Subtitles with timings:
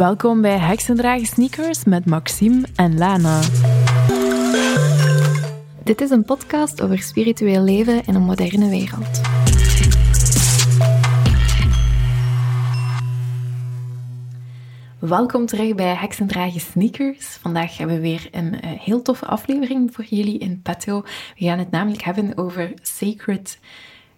[0.00, 3.40] Welkom bij Heksendragen Sneakers met Maxime en Lana.
[5.84, 9.20] Dit is een podcast over spiritueel leven in een moderne wereld.
[14.98, 17.26] Welkom terug bij Heksendragen Sneakers.
[17.26, 21.00] Vandaag hebben we weer een uh, heel toffe aflevering voor jullie in petto.
[21.36, 23.58] We gaan het namelijk hebben over sacred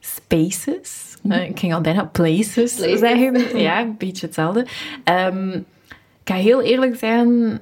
[0.03, 1.17] spaces.
[1.25, 2.99] Uh, ik ging al bijna places, Places.
[2.99, 3.59] zeggen.
[3.63, 4.67] Ja, een beetje hetzelfde.
[5.05, 5.51] Ehm,
[6.23, 7.61] ik ga heel eerlijk zijn,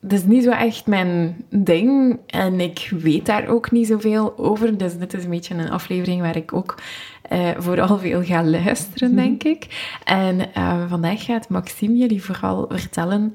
[0.00, 4.78] het is niet zo echt mijn ding en ik weet daar ook niet zoveel over.
[4.78, 6.74] Dus dit is een beetje een aflevering waar ik ook
[7.22, 9.66] eh, vooral veel ga luisteren, denk ik.
[10.04, 13.34] En eh, vandaag gaat Maxime jullie vooral vertellen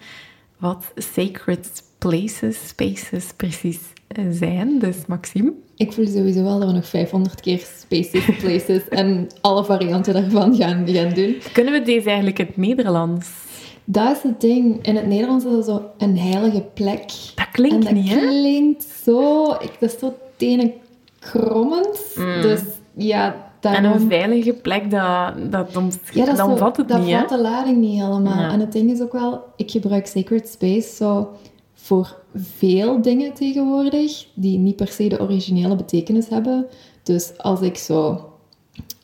[0.58, 4.80] wat sacred places, spaces precies eh, zijn.
[4.80, 5.54] Dus Maxime.
[5.78, 10.56] Ik voel sowieso wel dat we nog 500 keer spaces, places en alle varianten daarvan
[10.56, 11.36] gaan, gaan doen.
[11.54, 13.30] Kunnen we deze eigenlijk in het Nederlands?
[13.86, 14.86] Dat is het ding.
[14.86, 17.04] In het Nederlands is dat zo een heilige plek.
[17.36, 18.20] Dat klinkt en dat niet, hè?
[18.20, 19.52] klinkt zo...
[19.52, 22.00] Ik, dat is zo tenenkrommend.
[22.42, 22.62] Dus
[22.96, 25.74] ja, En een veilige plek, dat, dat,
[26.12, 27.20] Ja, dat, dan zo- vat het dat niet, hè?
[27.20, 28.40] vat de lading niet helemaal.
[28.40, 28.52] Ja.
[28.52, 31.30] En het ding is ook wel, ik gebruik Sacred Space zo
[31.74, 36.66] voor veel dingen tegenwoordig, die niet per se de originele betekenis hebben.
[37.04, 38.30] Dus als ik zo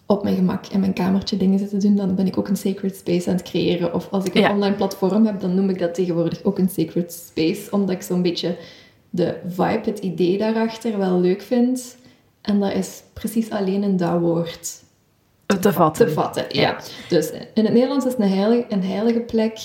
[0.05, 2.55] op mijn gemak in mijn kamertje dingen zit te doen, dan ben ik ook een
[2.57, 3.93] Sacred Space aan het creëren.
[3.93, 4.51] Of als ik een Ja.
[4.53, 8.21] online platform heb, dan noem ik dat tegenwoordig ook een Sacred Space, omdat ik zo'n
[8.21, 8.55] beetje
[9.09, 11.97] de vibe, het idee daarachter wel leuk vind.
[12.41, 14.81] En dat is precies alleen in dat woord
[15.61, 16.05] Te vatten.
[16.07, 16.45] te vatten.
[16.49, 16.61] Ja.
[16.61, 16.77] Ja.
[17.09, 19.57] Dus in het Nederlands is een heilige, een heilige plek.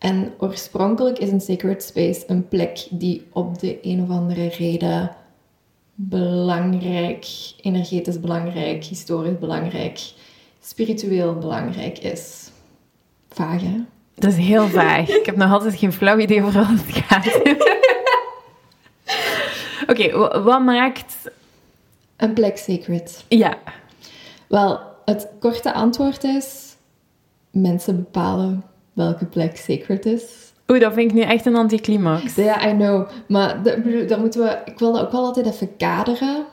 [0.00, 5.10] En oorspronkelijk is een sacred space een plek die op de een of andere reden
[5.94, 7.26] belangrijk,
[7.62, 10.00] energetisch belangrijk, historisch belangrijk,
[10.60, 12.50] spiritueel belangrijk is.
[13.30, 13.76] Vaag, hè?
[14.14, 15.08] Dat is heel vaag.
[15.08, 17.40] Ik heb nog altijd geen flauw idee voor wat het gaat.
[19.90, 21.14] Oké, wa- wat maakt...
[22.16, 23.24] Een plek sacred.
[23.28, 23.58] Ja,
[24.46, 26.76] Wel, het korte antwoord is:
[27.50, 30.52] mensen bepalen welke plek sacred is.
[30.68, 32.34] oeh, dat vind ik nu echt een anticlimax.
[32.34, 33.08] Ja, I know.
[33.28, 33.62] Maar
[34.06, 34.58] daar moeten we...
[34.64, 36.44] Ik wil dat ook wel altijd even kaderen.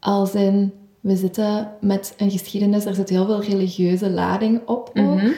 [0.00, 5.14] Als in, we zitten met een geschiedenis, er zit heel veel religieuze lading op ook.
[5.14, 5.30] Mhm.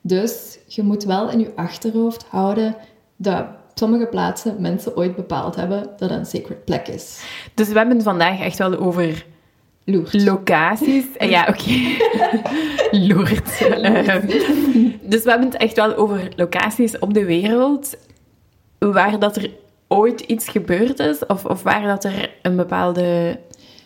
[0.00, 2.76] Dus je moet wel in je achterhoofd houden
[3.16, 7.24] dat sommige plaatsen mensen ooit bepaald hebben dat het een sacred plek is.
[7.54, 9.26] Dus we hebben het vandaag echt wel over
[9.88, 10.24] Loert.
[10.24, 11.04] locaties.
[11.16, 11.70] Eh, Ja, oké.
[13.08, 13.58] Loert.
[13.82, 14.26] Ehm,
[15.02, 17.96] dus we hebben het echt wel over locaties op de wereld
[18.78, 19.50] waar dat er
[19.88, 23.38] ooit iets gebeurd is, of, of waar dat er een bepaalde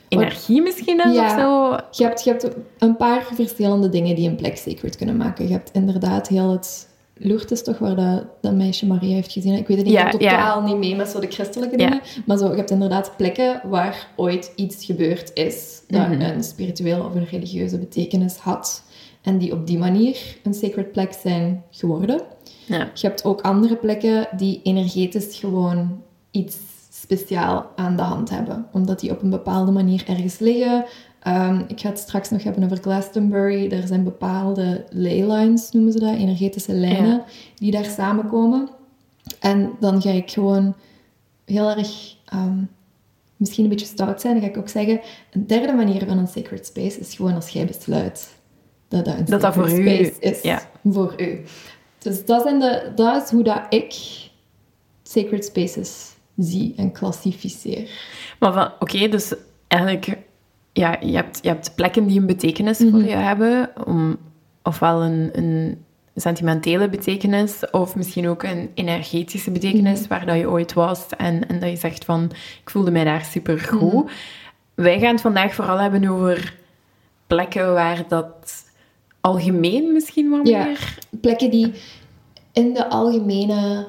[0.09, 1.25] energie misschien is Ja.
[1.25, 1.77] of zo.
[1.91, 5.47] Je hebt, je hebt een paar verschillende dingen die een plek sacred kunnen maken.
[5.47, 6.89] Je hebt inderdaad heel het...
[7.23, 9.55] Lourdes is toch waar dat, dat meisje Maria heeft gezien.
[9.55, 10.11] Ik weet het niet, Ja, ja.
[10.11, 11.89] totaal niet mee met zo de christelijke Ja.
[11.89, 12.03] dingen.
[12.27, 16.21] Maar zo, je hebt inderdaad plekken waar ooit iets gebeurd is dat Mhm.
[16.21, 18.83] een spirituele of een religieuze betekenis had.
[19.23, 22.21] En die op die manier een sacred plek zijn geworden.
[22.67, 22.91] Ja.
[22.95, 26.57] Je hebt ook andere plekken die energetisch gewoon iets
[26.93, 28.67] speciaal aan de hand hebben.
[28.73, 30.85] Omdat die op een bepaalde manier ergens liggen.
[31.21, 33.71] Ehm, ik ga het straks nog hebben over Glastonbury.
[33.71, 37.25] Er zijn bepaalde ley lines, noemen ze dat, energetische lijnen, Ja.
[37.55, 38.69] die daar samenkomen.
[39.41, 40.75] En dan ga ik gewoon
[41.45, 42.59] heel erg, ehm,
[43.37, 45.01] misschien een beetje stout zijn, dan ga ik ook zeggen,
[45.33, 48.29] een derde manier van een sacred space is gewoon als jij besluit
[48.89, 50.41] dat dat een Dat voor u- space is.
[50.43, 50.63] ja.
[50.85, 51.41] Voor u.
[51.99, 53.95] Dus dat, zijn de, dat is hoe dat ik
[55.03, 57.91] sacred spaces zie en klassificeer.
[58.39, 59.35] Maar van, oké, dus
[59.69, 60.19] eigenlijk,
[60.73, 62.91] ja, je hebt, je hebt plekken die een betekenis Mhm.
[62.91, 64.17] voor je hebben, om,
[64.63, 70.09] ofwel een, een sentimentele betekenis, of misschien ook een energetische betekenis, Mhm.
[70.09, 72.31] waar dat je ooit was, en, en dat je zegt van,
[72.63, 73.93] ik voelde mij daar super goed.
[73.93, 74.03] Mhm.
[74.75, 76.55] Wij gaan het vandaag vooral hebben over
[77.27, 78.65] plekken waar dat
[79.21, 80.65] algemeen misschien wat Ja.
[80.65, 80.99] meer...
[81.21, 81.73] Plekken die
[82.53, 83.87] in de algemene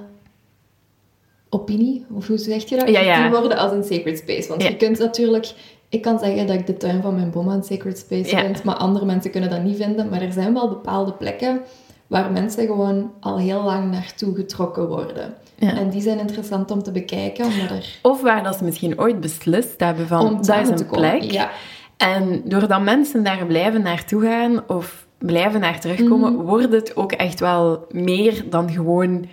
[1.50, 2.90] opinie, of hoe zeg je dat?
[2.90, 3.22] Ja, ja.
[3.22, 4.48] Die worden als een sacred space.
[4.48, 5.54] Want je kunt natuurlijk...
[5.92, 8.42] Ik kan zeggen dat ik de tuin van mijn bomma een sacred space Ja.
[8.42, 10.10] vind, maar andere mensen kunnen dat niet vinden.
[10.10, 11.62] Maar er zijn wel bepaalde plekken
[12.08, 15.34] waar mensen gewoon al heel lang naartoe getrokken worden.
[15.56, 15.78] Ja.
[15.78, 18.00] En die zijn interessant om te bekijken, omdat er...
[18.02, 21.18] Of waar dat ze misschien ooit beslist hebben van, om dat is te een komen.
[21.18, 21.32] plek.
[21.32, 21.50] Ja.
[21.98, 26.46] En doordat mensen daar blijven naartoe gaan of blijven naar terugkomen, Mhm.
[26.46, 29.26] wordt het ook echt wel meer dan gewoon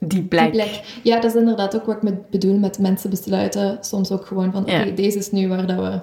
[0.00, 0.52] die plek.
[0.52, 1.00] Die plek.
[1.02, 3.78] Ja, dat is inderdaad ook wat ik met, bedoel met mensen besluiten.
[3.80, 4.80] Soms ook gewoon van, Ja.
[4.80, 6.00] oké, deze is nu waar dat we...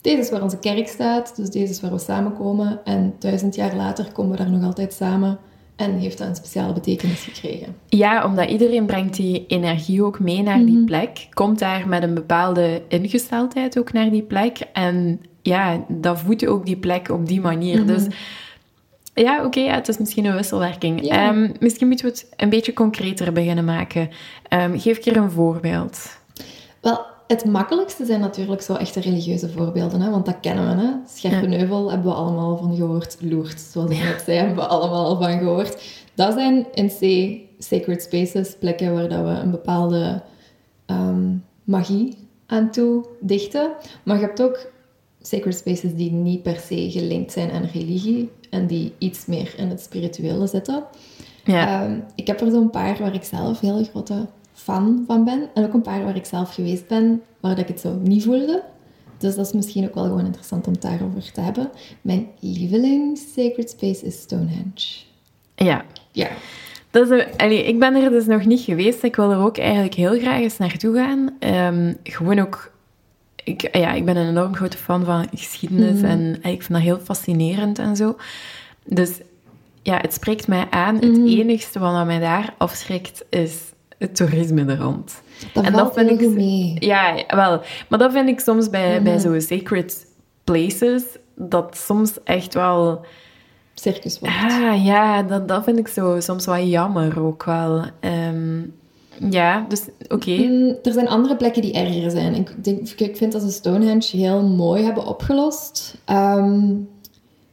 [0.00, 2.80] Deze is waar onze kerk staat, dus deze is waar we samenkomen.
[2.84, 5.38] En duizend jaar later komen we daar nog altijd samen.
[5.76, 7.76] En heeft dat een speciale betekenis gekregen?
[7.88, 11.26] Ja, omdat iedereen brengt die energie ook mee naar die plek.
[11.30, 14.58] Komt daar met een bepaalde ingesteldheid ook naar die plek.
[14.72, 17.86] En ja, dat voedt ook die plek op die manier.
[17.86, 18.06] Dus
[19.14, 21.04] ja, oké, ja, het is misschien een wisselwerking.
[21.04, 21.28] Ja.
[21.28, 24.10] Ehm, misschien moeten we het een beetje concreter beginnen maken.
[24.48, 26.20] Ehm, geef ik er een voorbeeld.
[26.80, 30.10] Wel, het makkelijkste zijn natuurlijk zo echte religieuze voorbeelden, hè?
[30.10, 30.82] want dat kennen we.
[30.82, 30.90] Hè?
[31.06, 33.16] Scherpenheuvel hebben we allemaal van gehoord.
[33.20, 35.82] Lourdes, zoals ik net zei, hebben we allemaal al van gehoord.
[36.14, 40.22] Dat zijn in C sacred spaces, plekken waar dat we een bepaalde
[40.86, 43.70] ehm, magie aan toe dichten.
[44.02, 44.70] Maar je hebt ook
[45.22, 49.68] sacred spaces die niet per se gelinkt zijn aan religie en die iets meer in
[49.68, 50.84] het spirituele zitten.
[51.44, 51.82] Ja.
[51.84, 55.48] Ehm, ik heb er zo'n paar waar ik zelf heel grote fan van ben.
[55.54, 58.24] En ook een paar waar ik zelf geweest ben, waar dat ik het zo niet
[58.24, 58.62] voelde.
[59.18, 61.70] Dus dat is misschien ook wel gewoon interessant om het daarover te hebben.
[62.00, 65.04] Mijn lieveling sacred space is Stonehenge.
[65.54, 65.84] ja.
[66.12, 66.28] Ja.
[66.90, 69.02] Dat is een- allee, ik ben er dus nog niet geweest.
[69.02, 71.30] Ik wil er ook eigenlijk heel graag eens naartoe gaan.
[71.38, 72.72] Ehm, gewoon ook...
[73.44, 76.98] Ik, ja, ik ben een enorm grote fan van geschiedenis en ik vind dat heel
[76.98, 78.16] fascinerend en zo.
[78.84, 79.20] Dus
[79.82, 80.94] ja, het spreekt mij aan.
[80.94, 83.58] Het enigste wat mij daar afschrikt is
[83.98, 85.22] het toerisme er rond.
[85.52, 86.76] Dat En dat vind ik- mee.
[86.78, 87.62] Ja, wel.
[87.88, 90.06] Maar dat vind ik soms bij, bij zo'n sacred
[90.44, 91.02] places,
[91.34, 93.04] dat soms echt wel...
[93.74, 94.34] Circus wordt.
[94.34, 97.84] Ah, ja, dat, dat vind ik zo soms wel jammer ook wel.
[98.00, 98.60] Ehm,
[99.30, 100.30] ja, dus oké.
[100.30, 102.34] Mm, er zijn andere plekken die erger zijn.
[102.34, 105.96] Ik, denk, ik vind dat ze Stonehenge heel mooi hebben opgelost.
[106.04, 106.74] Ehm,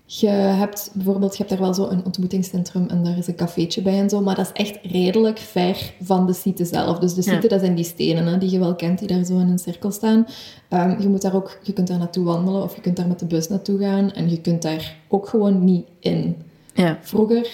[0.06, 3.82] je hebt bijvoorbeeld, je hebt daar wel zo een ontmoetingscentrum en daar is een cafeetje
[3.82, 7.00] bij en zo, maar dat is echt redelijk ver van de site zelf.
[7.00, 7.48] Dus de site, Ja.
[7.48, 9.92] dat zijn die stenen hè, die je wel kent, die daar zo in een cirkel
[9.92, 10.28] staan.
[10.70, 13.20] Ehm, je, moet daar ook, je kunt daar naartoe wandelen of je kunt daar met
[13.20, 16.36] de bus naartoe gaan en je kunt daar ook gewoon niet in.
[16.74, 16.98] Ja.
[17.02, 17.50] Vroeger,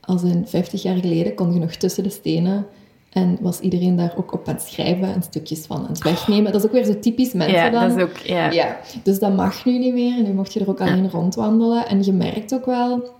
[0.00, 2.66] als in 50 jaar geleden, kon je nog tussen de stenen
[3.10, 6.52] en was iedereen daar ook op aan het schrijven en stukjes van aan het wegnemen.
[6.52, 7.88] Dat is ook weer zo typisch mensen ja, dan.
[7.88, 8.16] dat is ook...
[8.16, 8.50] Ja.
[8.50, 10.22] Ja, dus dat mag nu niet meer.
[10.22, 11.86] Nu mocht je er ook alleen rondwandelen.
[11.86, 13.10] En je merkt ook wel,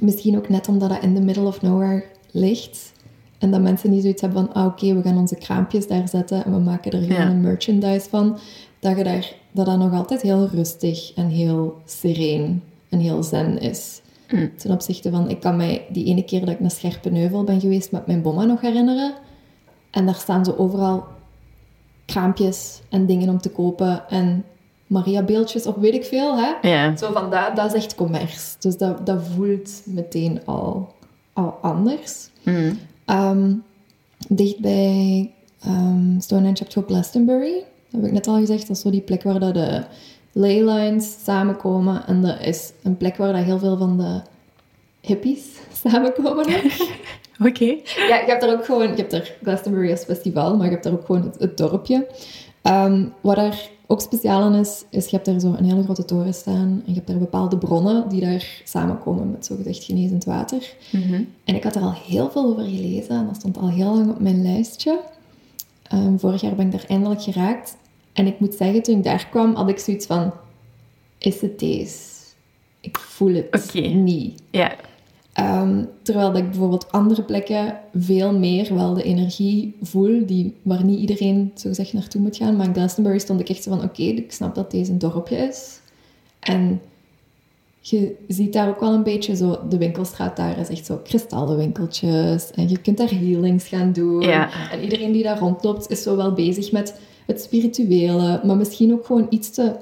[0.00, 2.92] misschien ook net omdat dat in the middle of nowhere ligt,
[3.38, 6.44] en dat mensen niet zoiets hebben van, ah oké, we gaan onze kraampjes daar zetten
[6.44, 8.38] en we maken er gewoon een merchandise van,
[8.78, 13.58] dat, je daar, dat dat nog altijd heel rustig en heel sereen en heel zen
[13.60, 14.00] is.
[14.30, 14.50] Mm.
[14.56, 17.92] Ten opzichte van, ik kan mij die ene keer dat ik naar Scherpenheuvel ben geweest
[17.92, 19.14] met mijn bomma nog herinneren.
[19.90, 21.06] En daar staan zo overal
[22.06, 24.44] kraampjes en dingen om te kopen en
[24.86, 26.36] Maria-beeldjes of weet ik veel.
[26.36, 26.68] Hè?
[26.68, 26.96] Ja.
[26.96, 28.56] Zo van, dat, dat is echt commerce.
[28.58, 30.94] Dus dat, dat voelt meteen al,
[31.32, 32.28] al anders.
[32.42, 32.78] Mm.
[34.28, 35.30] Dicht bij
[35.60, 37.64] ehm, Stonehenge heb je Glastonbury.
[37.90, 38.66] Dat heb ik net al gezegd.
[38.66, 39.84] Dat is zo die plek waar dat de
[40.32, 42.06] leylines samenkomen.
[42.06, 44.20] En dat is een plek waar dat heel veel van de
[45.00, 45.44] hippies
[45.84, 46.46] samenkomen.
[47.38, 47.64] Oké.
[48.08, 48.88] Ja, je hebt daar ook gewoon...
[48.88, 52.06] Je hebt daar Glastonbury als festival, maar je hebt daar ook gewoon het, het dorpje.
[52.62, 56.04] Ehm, wat daar ook speciaal aan is, is je hebt daar zo een hele grote
[56.04, 60.74] toren staan en je hebt daar bepaalde bronnen die daar samenkomen met zogezegd genezend water.
[60.90, 61.22] Mhm.
[61.44, 64.10] En ik had er al heel veel over gelezen en dat stond al heel lang
[64.10, 65.00] op mijn lijstje.
[65.82, 67.76] Ehm, vorig jaar ben ik daar eindelijk geraakt.
[68.12, 70.32] En ik moet zeggen, toen ik daar kwam, had ik zoiets van...
[71.18, 71.96] Is het deze?
[72.80, 74.42] Ik voel het niet.
[74.50, 74.76] Ja.
[75.68, 80.84] Ehm, terwijl dat ik bijvoorbeeld andere plekken veel meer wel de energie voel, die, waar
[80.84, 82.56] niet iedereen zogezegd naartoe moet gaan.
[82.56, 85.36] Maar in Glastonbury stond ik echt zo van, oké, ik snap dat deze een dorpje
[85.36, 85.80] is.
[86.40, 86.80] En
[87.80, 92.50] je ziet daar ook wel een beetje zo, de winkelstraat daar is echt zo kristallenwinkeltjes.
[92.50, 94.20] En je kunt daar healings gaan doen.
[94.20, 94.70] Ja.
[94.70, 99.06] En iedereen die daar rondloopt is zo wel bezig met het spirituele, maar misschien ook
[99.06, 99.72] gewoon iets te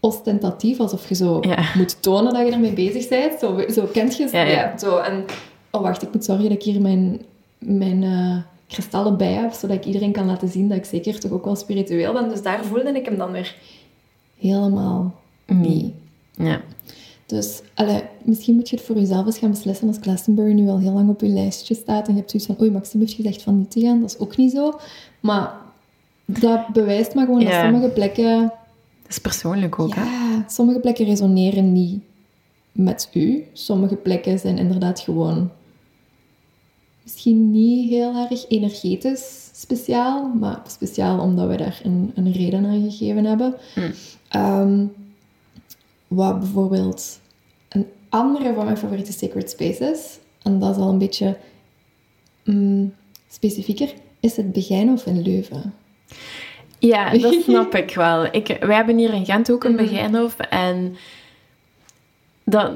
[0.00, 1.64] ostentatief, alsof je zo Ja.
[1.74, 3.38] moet tonen dat je ermee bezig bent.
[3.40, 4.78] Zo, zo kent je Ja, ja.
[4.78, 4.96] zo.
[4.98, 5.24] En,
[5.70, 7.20] oh wacht, ik moet zorgen dat ik hier mijn,
[7.58, 8.36] mijn eh,
[8.66, 11.56] kristallen bij heb, zodat ik iedereen kan laten zien dat ik zeker toch ook wel
[11.56, 12.28] spiritueel ben.
[12.28, 13.56] Dus daar voelde ik hem dan weer
[14.38, 15.14] helemaal
[15.46, 15.92] niet.
[16.36, 16.60] Ja.
[17.26, 20.78] Dus allee, misschien moet je het voor jezelf eens gaan beslissen als Glastonbury nu al
[20.78, 23.42] heel lang op je lijstje staat en je hebt zoiets van, oei, Maxime heeft gezegd
[23.42, 24.00] van niet te gaan.
[24.00, 24.78] Dat is ook niet zo.
[25.20, 25.52] Maar
[26.24, 28.52] dat bewijst maar gewoon dat sommige plekken
[29.08, 30.02] Dat is persoonlijk ook, hè?
[30.02, 32.02] ja, sommige plekken resoneren niet
[32.72, 33.44] met u.
[33.52, 35.50] Sommige plekken zijn inderdaad gewoon
[37.02, 42.90] misschien niet heel erg energetisch speciaal, maar speciaal omdat we daar een, een reden aan
[42.90, 43.54] gegeven hebben.
[43.74, 43.90] Hm.
[44.28, 44.86] Ehm,
[46.08, 47.20] wat bijvoorbeeld
[47.68, 51.36] een andere van mijn favoriete sacred spaces, en dat is al een beetje
[52.44, 52.94] mm,
[53.28, 55.74] specifieker, is het Begijnhof in Leuven.
[56.78, 58.24] Ja, dat snap ik wel.
[58.30, 59.82] Ik, wij hebben hier in Gent ook een Mhm.
[59.84, 60.96] Begijnhof en
[62.44, 62.70] dat,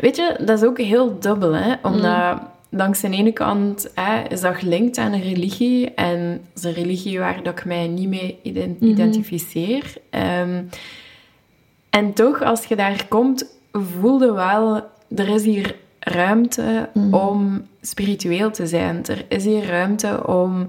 [0.00, 1.74] weet je, dat is ook heel dubbel, hè?
[1.82, 5.94] Omdat langs de ene kant hè, is dat gelinkt aan een religie.
[5.94, 9.92] En dat is een religie waar dat ik mij niet mee ident- identificeer.
[10.10, 10.62] Ehm,
[11.90, 14.90] en toch, als je daar komt, voelde wel...
[15.16, 19.04] Er is hier ruimte om spiritueel te zijn.
[19.06, 20.66] Er is hier ruimte om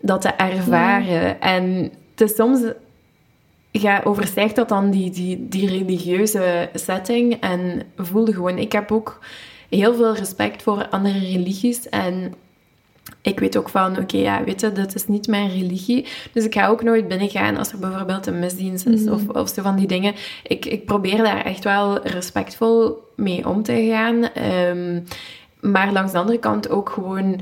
[0.00, 1.40] dat te ervaren.
[1.40, 2.60] En is soms
[3.70, 8.58] ja, overstijgt dat dan die, die, die religieuze setting en voelde gewoon...
[8.58, 9.18] Ik heb ook
[9.68, 12.34] heel veel respect voor andere religies en
[13.22, 16.06] ik weet ook van, oké, ja, weet je, dat is niet mijn religie.
[16.32, 19.62] Dus ik ga ook nooit binnengaan als er bijvoorbeeld een misdienst is of, of zo
[19.62, 20.14] van die dingen.
[20.42, 24.32] Ik, ik probeer daar echt wel respectvol mee om te gaan.
[24.32, 25.00] Ehm,
[25.60, 27.40] maar langs de andere kant ook gewoon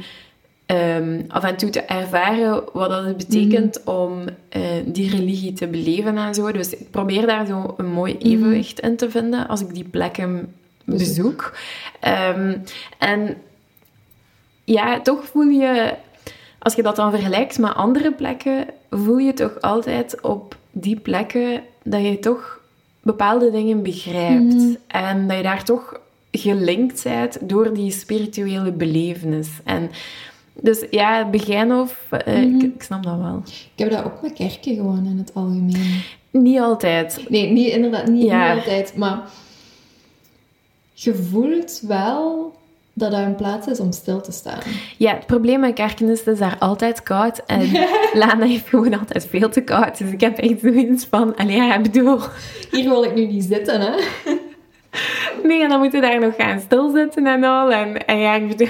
[0.69, 5.67] ehm, af en toe te ervaren wat dat het betekent om eh, die religie te
[5.67, 6.53] beleven en zo.
[6.53, 10.55] Dus ik probeer daar zo een mooi evenwicht in te vinden als ik die plekken
[10.85, 11.57] bezoek.
[12.01, 12.57] Ehm,
[12.99, 13.37] en
[14.65, 15.95] ja, toch voel je,
[16.59, 21.63] als je dat dan vergelijkt met andere plekken, voel je toch altijd op die plekken
[21.83, 22.61] dat je toch
[23.03, 24.79] bepaalde dingen begrijpt.
[24.87, 29.49] En dat je daar toch gelinkt bent door die spirituele belevenis.
[29.65, 29.91] En
[30.63, 33.43] dus ja, Begijnhof, uh, ik, ik, snap dat wel.
[33.45, 36.03] Ik heb dat ook met kerken gewoon in het algemeen.
[36.31, 37.25] Niet altijd.
[37.29, 38.55] Nee, niet, inderdaad, niet, ja.
[38.55, 38.97] niet altijd.
[38.97, 39.21] Maar
[40.95, 42.53] je voelt wel
[42.93, 44.61] dat dat een plaats is om stil te staan.
[44.97, 47.43] Ja, het probleem met kerken is, het is daar altijd koud.
[47.47, 47.71] En
[48.21, 49.99] Lana heeft gewoon altijd veel te koud.
[49.99, 52.19] Dus ik heb echt zoiets van, allee, ja, ik bedoel...
[52.71, 53.91] Hier wil ik nu niet zitten, hè.
[55.43, 57.73] Nee, en dan moeten we daar nog gaan stilzitten en al.
[57.73, 58.69] En, en ja, ik bedoel...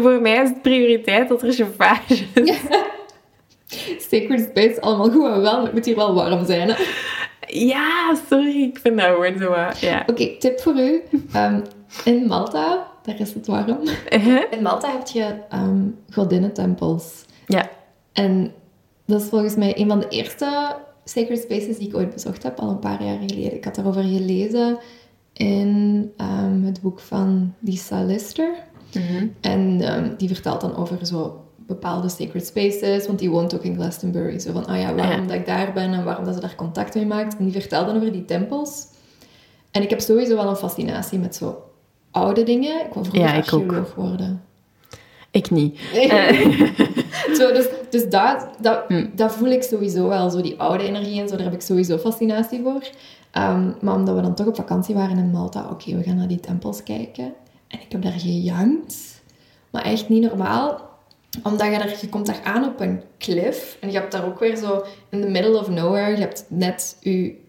[0.00, 2.60] voor mij is het prioriteit dat er chauffage is.
[4.08, 6.84] Sacred space, allemaal goed en wel, het moet hier wel warm zijn, hè.
[7.46, 9.86] Ja, sorry, ik vind dat gewoon zo.
[9.86, 10.00] Ja.
[10.00, 11.02] Oké, okay, tip voor u.
[11.36, 11.62] Um,
[12.04, 13.78] in Malta, daar is het warm.
[14.10, 14.42] Uh -huh.
[14.50, 17.24] In Malta heb je um, godinnentempels.
[17.46, 17.70] Ja.
[18.12, 18.52] En
[19.06, 22.58] dat is volgens mij een van de eerste sacred spaces die ik ooit bezocht heb,
[22.58, 23.54] al een paar jaar geleden.
[23.54, 24.78] Ik had daarover gelezen
[25.32, 28.54] in um, het boek van Lisa Lister.
[29.00, 29.22] -huh.
[29.40, 33.74] En um, die vertelt dan over zo bepaalde sacred spaces, want die woont ook in
[33.74, 34.38] Glastonbury.
[34.38, 35.26] Zo van, oh ja, waarom ja.
[35.26, 37.36] dat ik daar ben en waarom dat ze daar contact mee maakt.
[37.36, 38.86] En die vertelde over die tempels.
[39.70, 41.62] En ik heb sowieso wel een fascinatie met zo
[42.10, 42.86] oude dingen.
[42.86, 44.42] Ik wil vroeger ja, archeoloog worden.
[45.30, 45.78] Ik niet.
[47.38, 49.06] zo, dus dus dat, dat, hm.
[49.14, 51.98] dat voel ik sowieso wel, zo die oude energie en zo, daar heb ik sowieso
[51.98, 52.90] fascinatie voor.
[53.42, 56.16] Um, maar omdat we dan toch op vakantie waren in Malta, oké, okay, we gaan
[56.16, 57.32] naar die tempels kijken.
[57.72, 59.22] En ik heb daar gejankt.
[59.70, 60.90] Maar echt niet normaal
[61.42, 64.38] omdat je, daar, je komt daar aan op een cliff en je hebt daar ook
[64.38, 67.40] weer zo in the middle of nowhere, je hebt net je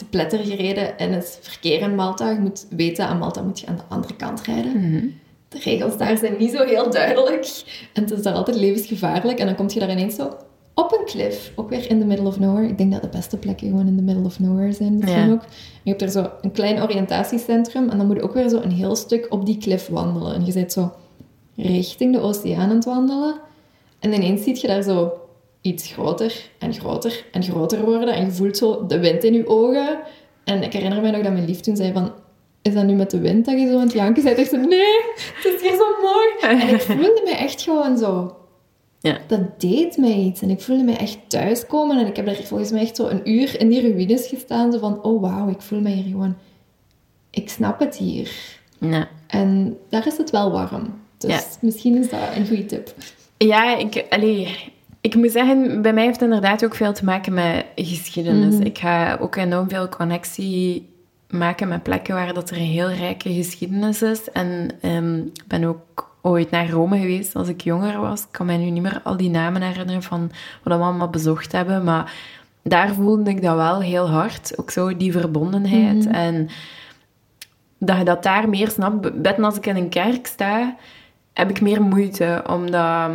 [0.00, 2.30] te pletter gereden in het verkeer in Malta.
[2.30, 4.72] Je moet weten, aan Malta moet je aan de andere kant rijden.
[4.76, 5.18] Mm -hmm.
[5.48, 7.62] De regels daar zijn niet zo heel duidelijk.
[7.92, 9.38] En het is daar altijd levensgevaarlijk.
[9.38, 10.36] En dan kom je daar ineens zo
[10.92, 11.52] op een cliff.
[11.54, 12.68] Ook weer in the middle of nowhere.
[12.68, 15.32] Ik denk dat de beste plekken gewoon in the middle of nowhere zijn misschien ja.
[15.32, 15.42] ook.
[15.42, 15.48] En
[15.82, 17.88] je hebt er zo een klein oriëntatiecentrum.
[17.88, 20.34] En dan moet je ook weer zo een heel stuk op die cliff wandelen.
[20.34, 20.92] En je zit zo
[21.56, 23.34] richting de oceaan aan het wandelen.
[23.98, 25.12] En ineens ziet je daar zo
[25.60, 28.14] iets groter en groter en groter worden.
[28.14, 29.98] En je voelt zo de wind in je ogen.
[30.44, 32.12] En ik herinner me nog dat mijn lief toen zei van...
[32.62, 34.38] Is dat nu met de wind dat je zo aan het janken bent?
[34.38, 36.60] Ik zei, nee, het is hier zo mooi.
[36.60, 38.36] En ik voelde me echt gewoon zo...
[39.00, 39.18] Ja.
[39.26, 40.42] Dat deed mij iets.
[40.42, 41.98] En ik voelde me echt thuiskomen.
[41.98, 44.72] En ik heb daar volgens mij echt zo een uur in die ruïnes gestaan.
[44.72, 46.36] Zo van, oh wauw, ik voel me hier gewoon...
[47.30, 48.58] Ik snap het hier.
[48.78, 49.08] Ja.
[49.26, 51.00] En daar is het wel warm.
[51.18, 51.40] Dus ja.
[51.60, 52.94] misschien is dat een goede tip.
[53.36, 57.34] Ja, ik, allee, ik moet zeggen, bij mij heeft het inderdaad ook veel te maken
[57.34, 58.54] met geschiedenis.
[58.54, 58.62] Mm.
[58.62, 60.88] Ik ga ook enorm veel connectie
[61.28, 64.30] maken met plekken waar dat er een heel rijke geschiedenis is.
[64.30, 68.20] En um, ik ben ook ooit naar Rome geweest als ik jonger was.
[68.20, 70.30] Ik kan mij nu niet meer al die namen herinneren van
[70.62, 71.84] wat we allemaal bezocht hebben.
[71.84, 72.12] Maar
[72.62, 74.52] daar voelde ik dat wel heel hard.
[74.56, 76.04] Ook zo die verbondenheid.
[76.04, 76.12] Mm.
[76.12, 76.48] En
[77.78, 79.22] dat je dat daar meer snapt.
[79.22, 80.76] Betten als ik in een kerk sta
[81.32, 83.10] heb ik meer moeite, omdat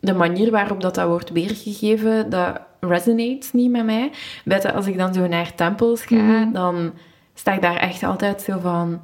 [0.00, 4.10] de manier waarop dat, dat wordt weergegeven, dat resonates niet met mij.
[4.44, 6.52] Weet als ik dan zo naar tempels ga, mm.
[6.52, 6.92] dan
[7.34, 9.02] sta ik daar echt altijd zo van...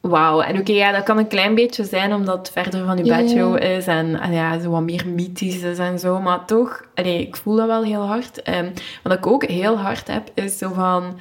[0.00, 0.40] Wauw.
[0.40, 3.04] En oké, okay, ja, dat kan een klein beetje zijn, omdat het verder van je
[3.04, 3.18] yeah.
[3.18, 6.20] bedshow is en, en, ja, zo wat meer mythisch is en zo.
[6.20, 8.48] Maar toch, allee, ik voel dat wel heel hard.
[8.48, 11.20] Um, wat ik ook heel hard heb, is zo van...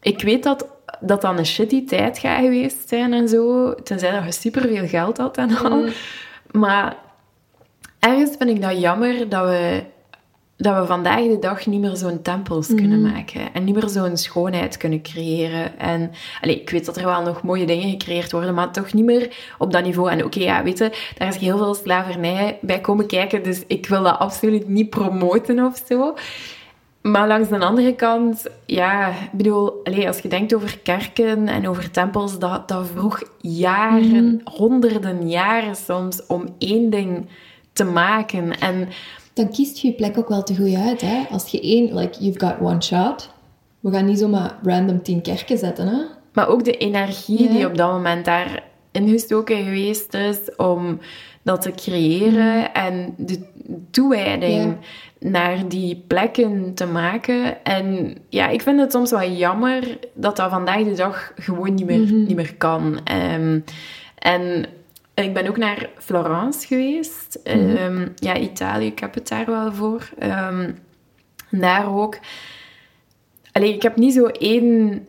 [0.00, 0.66] Ik weet dat
[1.00, 3.74] dat dan een shitty tijd gaat geweest zijn en zo.
[3.74, 5.76] Tenzij dat je superveel geld had en al.
[5.76, 5.92] Mm.
[6.50, 6.96] Maar
[7.98, 9.82] ergens vind ik dat jammer dat we
[10.60, 13.52] dat we vandaag de dag niet meer zo'n tempels kunnen maken.
[13.52, 15.78] En niet meer zo'n schoonheid kunnen creëren.
[15.78, 19.04] En allee, ik weet dat er wel nog mooie dingen gecreëerd worden, maar toch niet
[19.04, 20.10] meer op dat niveau.
[20.10, 23.42] En oké, ja, weet je, daar is heel veel slavernij bij komen kijken.
[23.42, 26.14] Dus ik wil dat absoluut niet promoten of zo.
[27.02, 31.68] Maar langs de andere kant, ja, ik bedoel, allez, als je denkt over kerken en
[31.68, 37.26] over tempels, dat, dat vroeg jaren, honderden jaren soms, om één ding
[37.72, 38.58] te maken.
[38.58, 38.88] En
[39.40, 41.22] Dan kiest je je plek ook wel te goed uit, hè.
[41.30, 43.30] Als je één, like, you've got one shot.
[43.80, 46.02] We gaan niet zomaar random tien kerken zetten, hè.
[46.32, 47.52] Maar ook de energie Ja.
[47.52, 50.98] die op dat moment daar ingestoken geweest is om
[51.42, 53.38] dat te creëren en de
[53.90, 54.76] toewijding
[55.18, 57.64] naar die plekken te maken.
[57.64, 61.86] En ja, ik vind het soms wel jammer dat dat vandaag de dag gewoon niet
[61.86, 63.00] meer, niet meer kan.
[63.04, 63.60] Ehm,
[64.18, 64.66] en
[65.22, 67.38] ik ben ook naar Florence geweest.
[67.42, 70.10] Ehm, ja, Italië, ik heb het daar wel voor.
[70.18, 70.70] Ehm,
[71.50, 72.18] daar ook.
[73.52, 75.06] Allee, ik heb niet zo één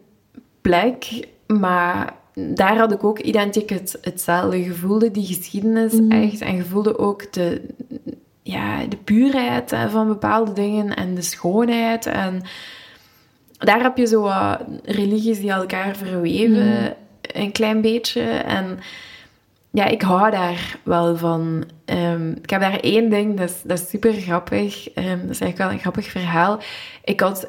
[0.62, 4.64] plek, maar daar had ik ook identiek het, hetzelfde.
[4.64, 7.62] Je voelde die geschiedenis echt en je voelde ook de,
[8.44, 12.06] ja, de puurheid van bepaalde dingen en de schoonheid.
[12.06, 12.42] En
[13.58, 18.22] daar heb je zo wat religies die elkaar verweven, een klein beetje.
[18.22, 18.80] En
[19.72, 21.64] ja, ik hou daar wel van.
[21.86, 24.90] Ehm, ik heb daar één ding, dat is, dat is super grappig.
[24.94, 26.60] Ehm, dat is eigenlijk wel een grappig verhaal.
[27.04, 27.44] Ik, had,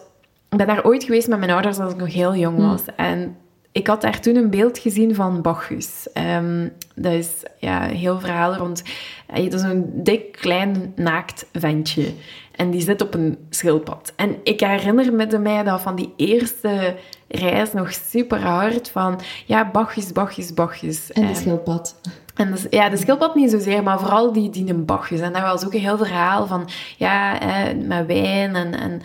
[0.51, 2.83] ik ben daar ooit geweest met mijn ouders als ik nog heel jong was.
[2.97, 3.37] En
[3.73, 6.07] ik had daar toen een beeld gezien van Bacchus.
[6.13, 8.83] Ehm, dat is ja, een heel verhaal rond...
[9.27, 12.13] eh, Dat is een dik, klein, naakt ventje.
[12.57, 14.13] En die zit op een schildpad.
[14.17, 16.95] En ik herinner me mij dat van die eerste
[17.29, 19.21] reis nog super hard van...
[19.47, 21.13] Ja, Bacchus, Bacchus, Bacchus.
[21.13, 22.01] En de Ehm, schildpad.
[22.35, 25.21] en dus, ja, de schildpad niet zozeer, maar vooral die, die een Bacchus.
[25.21, 28.75] En daar was ook een heel verhaal van, ja, hè, met wijn en...
[28.81, 29.01] en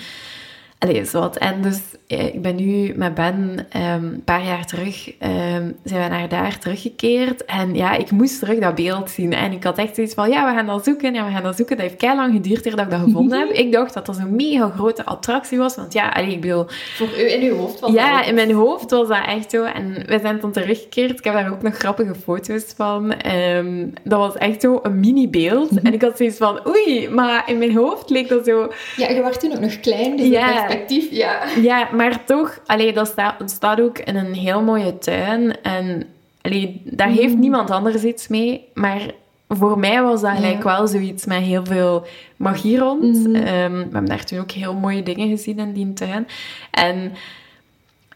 [0.79, 1.37] Allee, zo wat.
[1.37, 6.03] En dus, eh, ik ben nu met Ben ehm, een paar jaar terug, ehm, zijn
[6.03, 7.45] we naar daar teruggekeerd.
[7.45, 9.33] En ja, ik moest terug dat beeld zien.
[9.33, 11.13] En ik had echt zoiets van, ja, we gaan dat zoeken.
[11.13, 11.77] Ja, we gaan dat zoeken.
[11.77, 13.49] Dat heeft kei lang geduurd eer dat ik dat gevonden heb.
[13.67, 15.75] Ik dacht dat dat zo'n mega grote attractie was.
[15.75, 16.65] Want ja, allee, ik bedoel,
[16.95, 19.63] Voor u in uw hoofd was ja, in mijn hoofd was dat echt zo.
[19.63, 21.17] En we zijn toen teruggekeerd.
[21.17, 23.13] Ik heb daar ook nog grappige foto's van.
[23.13, 25.81] Ehm, dat was echt zo een mini-beeld.
[25.81, 28.71] En ik had zoiets van, oei, maar in mijn hoofd leek dat zo...
[28.95, 30.51] Ja, je was toen ook nog klein, dus Ja.
[30.51, 31.39] perspectief, ja.
[31.61, 33.07] Ja, maar toch, allee, dat
[33.45, 35.61] staat, ook in een heel mooie tuin.
[35.61, 36.03] En
[36.41, 38.67] allee, daar heeft niemand anders iets mee.
[38.73, 39.01] Maar
[39.47, 42.05] voor mij was dat gelijk wel zoiets met heel veel
[42.35, 43.25] magie rond.
[43.25, 46.27] Ehm, we hebben daar toen ook heel mooie dingen gezien in die tuin.
[46.71, 47.11] En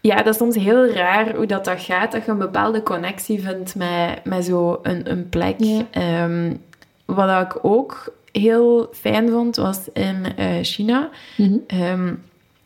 [0.01, 3.41] ja, dat is soms heel raar hoe dat, dat gaat, dat je een bepaalde connectie
[3.41, 5.55] vindt met, met zo'n een, een plek.
[5.57, 5.85] Ja.
[5.91, 6.53] Ehm,
[7.05, 11.09] wat ik ook heel fijn vond, was in eh, China.
[11.37, 11.57] Mhm.
[11.67, 12.13] Ehm,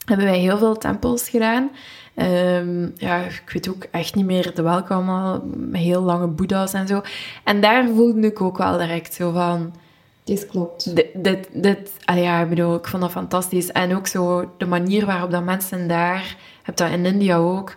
[0.05, 1.71] hebben wij heel veel tempels gedaan.
[2.15, 6.87] Ehm, ja, ik weet ook echt niet meer de welke allemaal, heel lange boeddha's en
[6.87, 7.01] zo.
[7.43, 9.73] En daar voelde ik ook wel direct zo van...
[10.23, 10.95] Dit klopt.
[10.95, 13.71] Dit, dit, dit ja, ik bedoel, ik vond dat fantastisch.
[13.71, 17.75] En ook zo de manier waarop dat mensen daar, heb dat in India ook,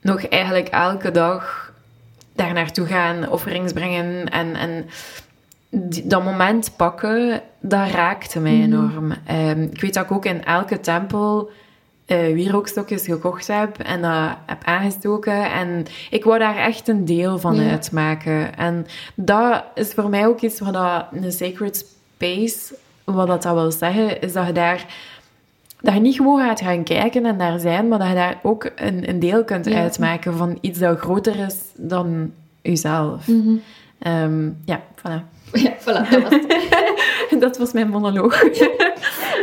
[0.00, 1.72] nog eigenlijk elke dag
[2.32, 4.88] daar naartoe gaan, offerings brengen en, en
[5.70, 9.12] die- dat moment pakken, dat raakte mij enorm.
[9.26, 11.50] Ehm, ik weet dat ik ook in elke tempel
[12.06, 15.52] eh wierookstokjes gekocht heb en dat heb aangestoken.
[15.52, 17.70] En ik wou daar echt een deel van Ja.
[17.70, 18.56] uitmaken.
[18.56, 23.54] En dat is voor mij ook iets wat dat een sacred space, wat dat, dat
[23.54, 24.86] wil zeggen, is dat je daar
[25.82, 28.70] dat je niet gewoon gaat gaan kijken en daar zijn, maar dat je daar ook
[28.76, 29.80] een, een deel kunt Ja.
[29.80, 33.28] uitmaken van iets dat groter is dan jezelf.
[33.98, 35.39] Ehm, ja, voilà.
[35.62, 37.40] Ja, voilà, dat was het.
[37.40, 38.42] Dat was mijn monoloog.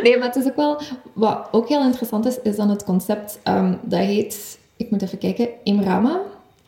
[0.03, 0.81] Nee, maar het is ook wel...
[1.13, 3.39] Wat ook heel interessant is, is dan het concept...
[3.43, 4.59] ehm, dat heet...
[4.77, 5.49] Ik moet even kijken.
[5.63, 6.21] Imrama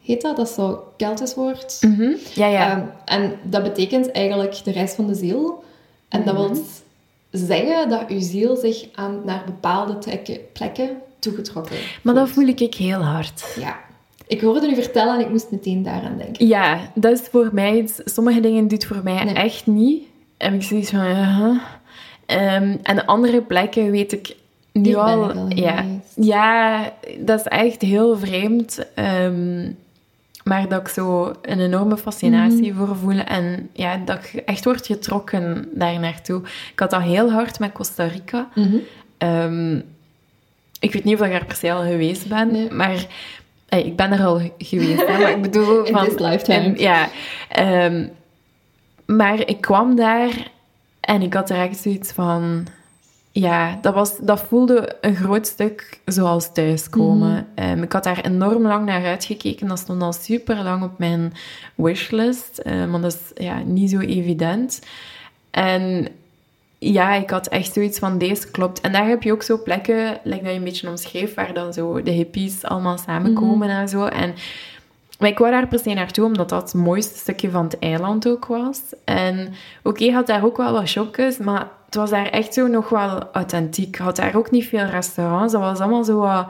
[0.03, 0.35] heet dat.
[0.35, 1.77] Dat is zo Keltisch woord.
[1.81, 2.11] Mhm.
[2.33, 2.71] Ja, ja.
[2.71, 5.63] Ehm, en dat betekent eigenlijk de reis van de ziel.
[6.07, 6.63] En dat wil
[7.31, 9.97] zeggen dat uw ziel zich aan, naar bepaalde
[10.53, 13.55] plekken toegetrokken maar dat voel ik heel hard.
[13.59, 13.79] Ja.
[14.29, 16.47] Ik hoorde u vertellen en ik moest meteen daaraan denken.
[16.47, 18.01] Ja, dat is voor mij iets...
[18.05, 19.33] Sommige dingen doet voor mij Nee.
[19.33, 20.03] echt niet.
[20.37, 21.59] En ik zoiets van...
[22.25, 24.35] Ehm, en andere plekken weet ik
[24.73, 25.29] nu ben al...
[25.29, 26.13] ik al ja, geweest.
[26.15, 28.85] ja, dat is echt heel vreemd.
[28.95, 29.71] Ehm,
[30.43, 32.85] maar dat ik zo een enorme fascinatie Mhm.
[32.85, 33.17] voor voel.
[33.19, 36.41] En ja, dat ik echt word getrokken daar naartoe.
[36.73, 38.49] Ik had dat heel hard met Costa Rica.
[38.55, 38.75] Mhm.
[39.17, 39.75] Ehm,
[40.79, 42.71] ik weet niet of ik daar per se al geweest ben, Nee.
[42.71, 43.05] maar
[43.69, 45.07] ey, ik ben er al geweest.
[45.07, 46.79] Hè, maar ik bedoel, In van, this lifetime.
[46.79, 47.09] ja,
[47.49, 48.07] ehm,
[49.05, 50.51] maar ik kwam daar
[50.99, 52.67] en ik had direct zoiets van:
[53.31, 57.47] ja, dat, was, dat voelde een groot stuk zoals thuiskomen.
[57.55, 59.67] Ehm, ik had daar enorm lang naar uitgekeken.
[59.67, 61.33] Dat stond al super lang op mijn
[61.75, 62.61] wishlist.
[62.65, 64.81] Um, maar dat is ja, niet zo evident.
[65.51, 66.07] En
[66.79, 68.81] ja, ik had echt zoiets van, deze klopt.
[68.81, 71.73] En daar heb je ook zo plekken, like dat je een beetje omschreef, waar dan
[71.73, 74.05] zo de hippies allemaal samenkomen en zo.
[74.05, 74.33] En
[75.19, 78.27] maar ik wou daar per se naartoe, omdat dat het mooiste stukje van het eiland
[78.27, 78.81] ook was.
[79.03, 82.67] En oké, okay, had daar ook wel wat shopjes, maar het was daar echt zo
[82.67, 83.97] nog wel authentiek.
[83.97, 85.53] Had daar ook niet veel restaurants.
[85.53, 86.47] Dat was allemaal zo wat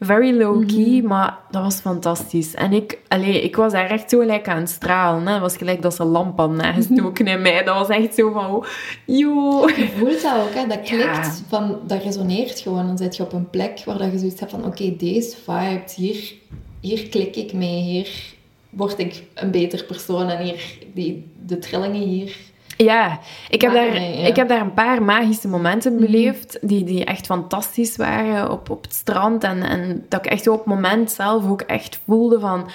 [0.00, 1.06] very low-key, mhm.
[1.06, 2.54] maar dat was fantastisch.
[2.54, 5.26] En ik, allee, ik was daar echt zo lekker aan het stralen.
[5.26, 5.32] Hè.
[5.32, 7.64] Het was gelijk dat ze lamp hadden nagestoken in mij.
[7.64, 8.64] Dat was echt zo van, oh,
[9.06, 9.76] joh.
[9.76, 10.66] Je voelt dat ook, hè.
[10.66, 12.86] dat klikt, van, dat resoneert gewoon.
[12.86, 15.82] Dan zit je op een plek waar dat je zoiets hebt van, oké, deze vibe,
[15.94, 16.32] hier,
[16.80, 18.38] hier klik ik mee, hier
[18.70, 22.36] word ik een beter persoon en hier, die, de trillingen hier
[22.84, 23.94] ja, ik heb, daar,
[24.26, 26.04] ik heb daar een paar magische momenten mhm.
[26.04, 29.44] beleefd die, die echt fantastisch waren op, op het strand.
[29.44, 32.70] En, en dat ik echt op het moment zelf ook echt voelde van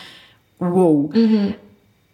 [0.57, 1.13] wow.
[1.13, 1.51] Mhm.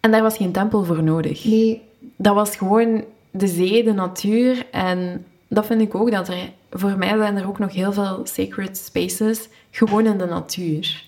[0.00, 1.44] En daar was geen tempel voor nodig.
[1.44, 1.82] Nee.
[2.16, 4.66] Dat was gewoon de zee, de natuur.
[4.70, 6.50] En dat vind ik ook, dat er...
[6.70, 11.04] Voor mij zijn er ook nog heel veel sacred spaces gewoon in de natuur.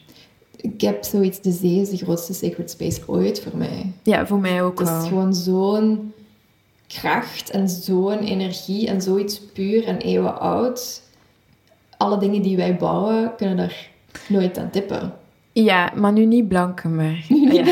[0.56, 3.92] Ik heb zoiets, de zee is de grootste sacred space ooit voor mij.
[4.02, 6.12] Ja, voor mij ook Het is gewoon zo'n
[6.86, 11.02] kracht en zo'n energie en zoiets puur en eeuwen oud.
[11.96, 13.88] Alle dingen die wij bouwen, kunnen daar
[14.28, 15.12] nooit aan tippen.
[15.52, 17.24] Ja, maar nu niet blanken, maar...
[17.52, 17.64] Ja.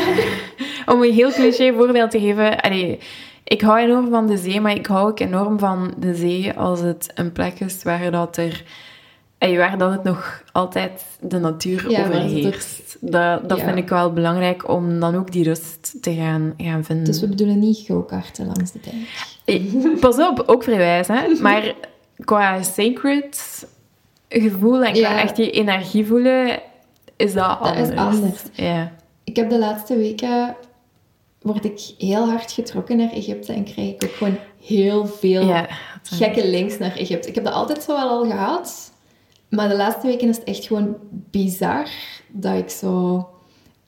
[0.85, 2.61] Om een heel cliché voorbeeld te geven...
[2.61, 2.99] Allee,
[3.43, 6.79] ik hou enorm van de zee, maar ik hou ook enorm van de zee als
[6.79, 8.63] het een plek is waar dat er
[9.51, 12.97] waar dat het nog altijd de natuur ja, overheerst.
[12.99, 17.05] Dat, dat vind ik wel belangrijk om dan ook die rust te gaan, gaan vinden.
[17.05, 18.95] Dus we bedoelen niet go-karten langs de tijd.
[19.45, 21.27] Eh, pas op, ook vrijwijs, hè.
[21.41, 21.73] Maar
[22.25, 23.67] qua sacred
[24.29, 26.59] gevoel en qua echt die energie voelen,
[27.15, 27.87] is dat anders.
[27.87, 28.41] Dat is anders.
[28.53, 28.91] Ja.
[29.23, 30.55] Ik heb de laatste weken...
[31.41, 35.65] Word ik heel hard getrokken naar Egypte en krijg ik ook gewoon heel veel
[36.03, 37.27] gekke links naar Egypte.
[37.27, 38.92] Ik heb dat altijd zo wel al gehad,
[39.55, 41.89] maar de laatste weken is het echt gewoon bizar
[42.31, 43.27] dat ik zo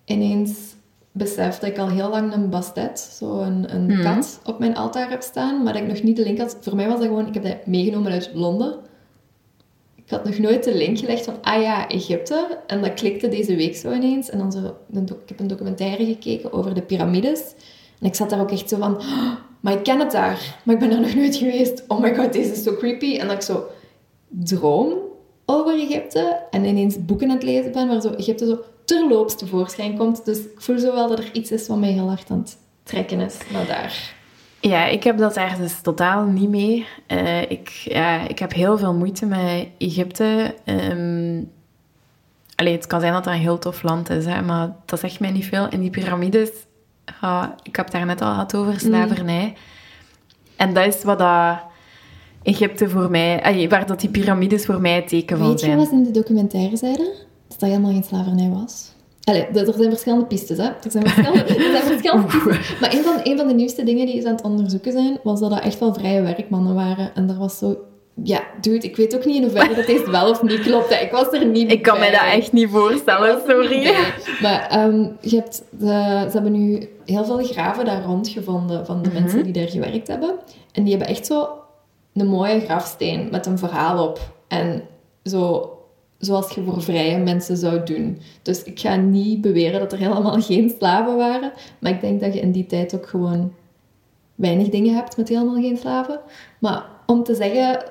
[0.06, 0.76] ineens
[1.12, 4.02] besef dat ik al heel lang een bastet, zo een, een mhm.
[4.02, 6.58] kat, op mijn altaar heb staan, maar dat ik nog niet de link had.
[6.62, 8.76] Voor mij was dat gewoon, ik heb dat meegenomen uit Londen.
[9.96, 12.60] Ik had nog nooit de link gelegd van, ah ja, Egypte.
[12.68, 14.30] En dat klikte deze week zo ineens.
[14.30, 17.54] En dan zo, ik heb een documentaire gekeken over de piramides.
[18.00, 20.76] En ik zat daar ook echt zo van, oh, maar ik ken het daar, maar
[20.76, 21.84] ik ben er nog nooit geweest.
[21.88, 23.18] Oh my god, deze is zo creepy.
[23.18, 23.64] En dat ik zo
[24.28, 24.94] droom
[25.46, 29.98] over Egypte en ineens boeken aan het lezen ben waar zo Egypte zo terloops tevoorschijn
[29.98, 30.26] komt.
[30.26, 32.58] Dus ik voel zo wel dat er iets is wat mij heel hard aan het
[32.84, 34.14] trekken is naar daar.
[34.60, 36.86] Ja, ik heb dat daar dus totaal niet mee.
[37.08, 40.56] Uh, ik, ja, ik heb heel veel moeite met Egypte.
[40.66, 41.52] Um,
[42.56, 45.20] allee, het kan zijn dat dat een heel tof land is, hè, maar dat zegt
[45.20, 45.68] mij niet veel.
[45.68, 46.50] En die piramides,
[47.24, 49.46] uh, ik heb daar net al gehad over slavernij.
[49.46, 49.56] Mm.
[50.56, 51.58] En dat is wat dat
[52.46, 55.78] Egypte voor mij, waar dat die piramides voor mij het teken van zijn.
[55.78, 57.06] Weet je wat in de documentaire zeiden?
[57.48, 58.92] Dat dat helemaal geen slavernij was.
[59.24, 60.64] Allee, er zijn verschillende pistes, hè.
[60.64, 62.80] Er zijn verschillende, er zijn verschillende pistes.
[62.80, 65.40] Maar een van, een van de nieuwste dingen die ze aan het onderzoeken zijn, was
[65.40, 67.12] dat dat echt wel vrije werkmannen waren.
[67.16, 67.78] En er was zo...
[68.24, 70.92] Ja, dude, ik weet ook niet in hoeverre dat deze wel of niet klopt.
[70.92, 73.94] Ik was er niet Ik kan mij dat echt niet voorstellen, sorry.
[74.42, 79.10] Maar um, je hebt de, ze hebben nu heel veel graven daar rondgevonden van de
[79.10, 79.22] mhm.
[79.22, 80.36] mensen die daar gewerkt hebben.
[80.72, 81.48] En die hebben echt zo
[82.16, 84.34] een mooie grafsteen met een verhaal op.
[84.48, 84.84] En
[85.24, 85.70] zo,
[86.18, 88.20] zoals je voor vrije mensen zou doen.
[88.42, 91.52] Dus ik ga niet beweren dat er helemaal geen slaven waren.
[91.80, 93.54] Maar ik denk dat je in die tijd ook gewoon
[94.36, 96.20] weinig dingen hebt met helemaal geen slaven.
[96.60, 97.84] Maar om te zeggen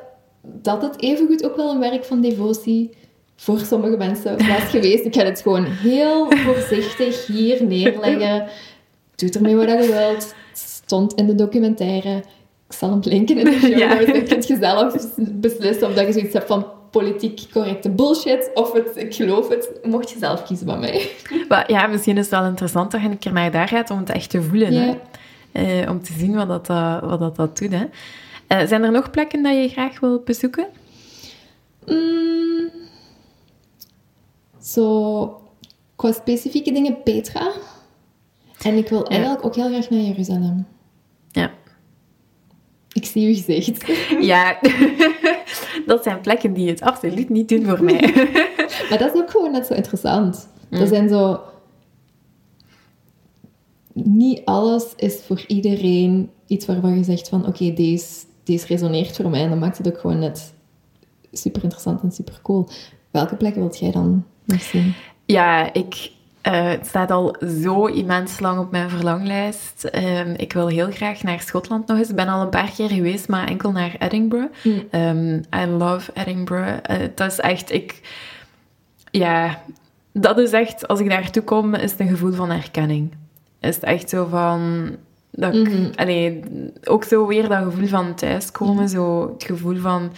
[0.43, 2.91] dat het evengoed ook wel een werk van devotie
[3.37, 5.05] voor sommige mensen was geweest.
[5.05, 8.47] Ik ga het gewoon heel voorzichtig hier neerleggen.
[9.17, 10.35] Doe ermee wat je wilt.
[10.49, 12.23] Het stond in de documentaire
[12.75, 13.95] ik zal hem linken in de show ja.
[13.95, 18.73] Dan kun je zelf beslissen of dat je zoiets hebt van politiek correcte bullshit of
[18.73, 19.71] het, ik geloof het.
[19.83, 21.11] Mocht je zelf kiezen bij mij.
[21.49, 23.99] Maar ja, misschien is het wel interessant dat je een keer naar daar gaat om
[23.99, 24.73] het echt te voelen.
[24.73, 24.95] Hè?
[25.53, 27.71] Eh, om te zien wat dat, uh, wat dat, dat doet.
[27.71, 27.85] Hè?
[28.49, 30.67] Uh, zijn er nog plekken dat je graag wil bezoeken?
[31.87, 32.71] Mm,
[34.63, 35.41] zo,
[35.97, 37.53] qua specifieke dingen Petra.
[38.63, 40.67] En ik wil eigenlijk ook heel graag naar Jeruzalem.
[41.31, 41.51] Ja.
[42.95, 43.85] Ik zie je gezicht.
[44.31, 44.59] Ja,
[45.87, 48.01] dat zijn plekken die het absoluut niet doen voor mij.
[48.89, 50.49] maar dat is ook gewoon net zo interessant.
[50.71, 50.81] Mm.
[50.81, 51.41] Er zijn zo...
[53.93, 57.47] Niet alles is voor iedereen iets waarvan je zegt van...
[57.47, 59.43] Oké, deze, deze resoneert voor mij.
[59.43, 60.55] En dan maakt het ook gewoon net
[61.33, 62.69] super interessant en super cool.
[63.11, 64.95] Welke plekken wilt jij dan nog zien?
[65.27, 66.11] Ja, ik,
[66.45, 69.85] eh, het staat al zo immens lang op mijn verlanglijst.
[69.85, 72.09] Ehm, ik wil heel graag naar Schotland nog eens.
[72.09, 74.55] Ik ben al een paar keer geweest, maar enkel naar Edinburgh.
[74.91, 76.91] Ehm, I love Edinburgh.
[76.91, 77.73] Uh, dat is echt...
[77.73, 78.01] Ik,
[79.11, 79.63] ja,
[80.13, 80.89] dat is echt...
[80.89, 83.13] Als ik daartoe kom, is het een gevoel van herkenning.
[83.61, 84.91] Is het echt zo van...
[85.31, 86.41] Dat ik, allee,
[86.85, 88.89] ook zo weer dat gevoel van thuiskomen.
[88.89, 90.13] Zo het gevoel van...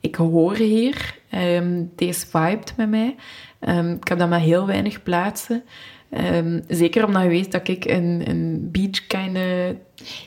[0.00, 1.18] Ik hoor hier.
[1.30, 3.16] Ehm, deze vibet met mij.
[3.60, 5.62] Ehm, ik heb dat met heel weinig plaatsen.
[6.10, 9.36] Ehm, zeker omdat je weet dat ik een, een beach kind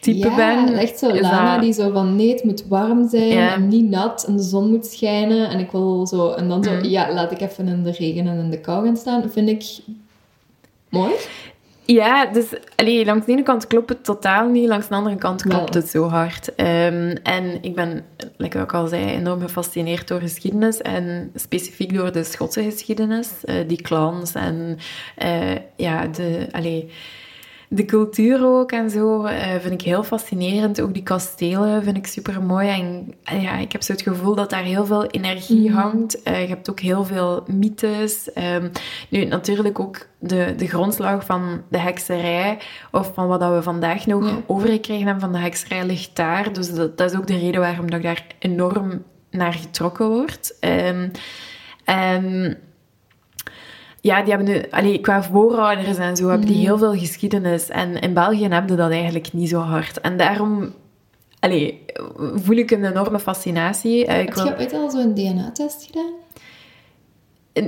[0.01, 0.73] type ja, ben.
[0.77, 1.09] echt zo.
[1.09, 3.53] Is Lana dat- die zo van nee, het moet warm zijn Ja.
[3.53, 5.49] en niet nat en de zon moet schijnen.
[5.49, 6.29] En ik wil zo...
[6.31, 6.83] En dan zo, Mm.
[6.83, 9.31] ja, laat ik even in de regen en in de kou gaan staan.
[9.31, 9.63] Vind ik
[10.89, 11.11] mooi.
[11.85, 15.41] Ja, dus allee, langs de ene kant klopt het totaal niet, langs de andere kant
[15.41, 16.55] klopt het zo hard.
[16.55, 18.05] Ehm, en ik ben,
[18.37, 23.55] like ik al zei, enorm gefascineerd door geschiedenis en specifiek door de Schotse geschiedenis, eh,
[23.67, 24.77] die clans en
[25.15, 26.89] eh, ja, de, allee,
[27.73, 30.81] de cultuur ook en zo eh, vind ik heel fascinerend.
[30.81, 32.69] Ook die kastelen vind ik super mooi.
[32.69, 35.79] En ja, ik heb zo het gevoel dat daar heel veel energie Mhm.
[35.79, 36.23] hangt.
[36.23, 38.33] Eh, je hebt ook heel veel mythes.
[38.33, 38.69] Ehm,
[39.09, 42.57] nu, natuurlijk ook de, de grondslag van de hekserij,
[42.91, 44.35] of van wat dat we vandaag nog Ja.
[44.47, 46.53] overgekregen hebben van de hekserij, ligt daar.
[46.53, 50.57] Dus dat, dat is ook de reden waarom dat ik daar enorm naar getrokken word.
[50.59, 51.11] En
[54.01, 56.65] ja, die hebben nu, allee, qua voorouders en zo, hebben die Mhm.
[56.65, 57.69] heel veel geschiedenis.
[57.69, 60.01] En in België hebben die dat eigenlijk niet zo hard.
[60.01, 60.73] En daarom
[61.39, 61.85] allee,
[62.35, 64.05] voel ik een enorme fascinatie.
[64.05, 66.11] Eh, ik Heb wil, je ooit al zo'n DNA-test gedaan?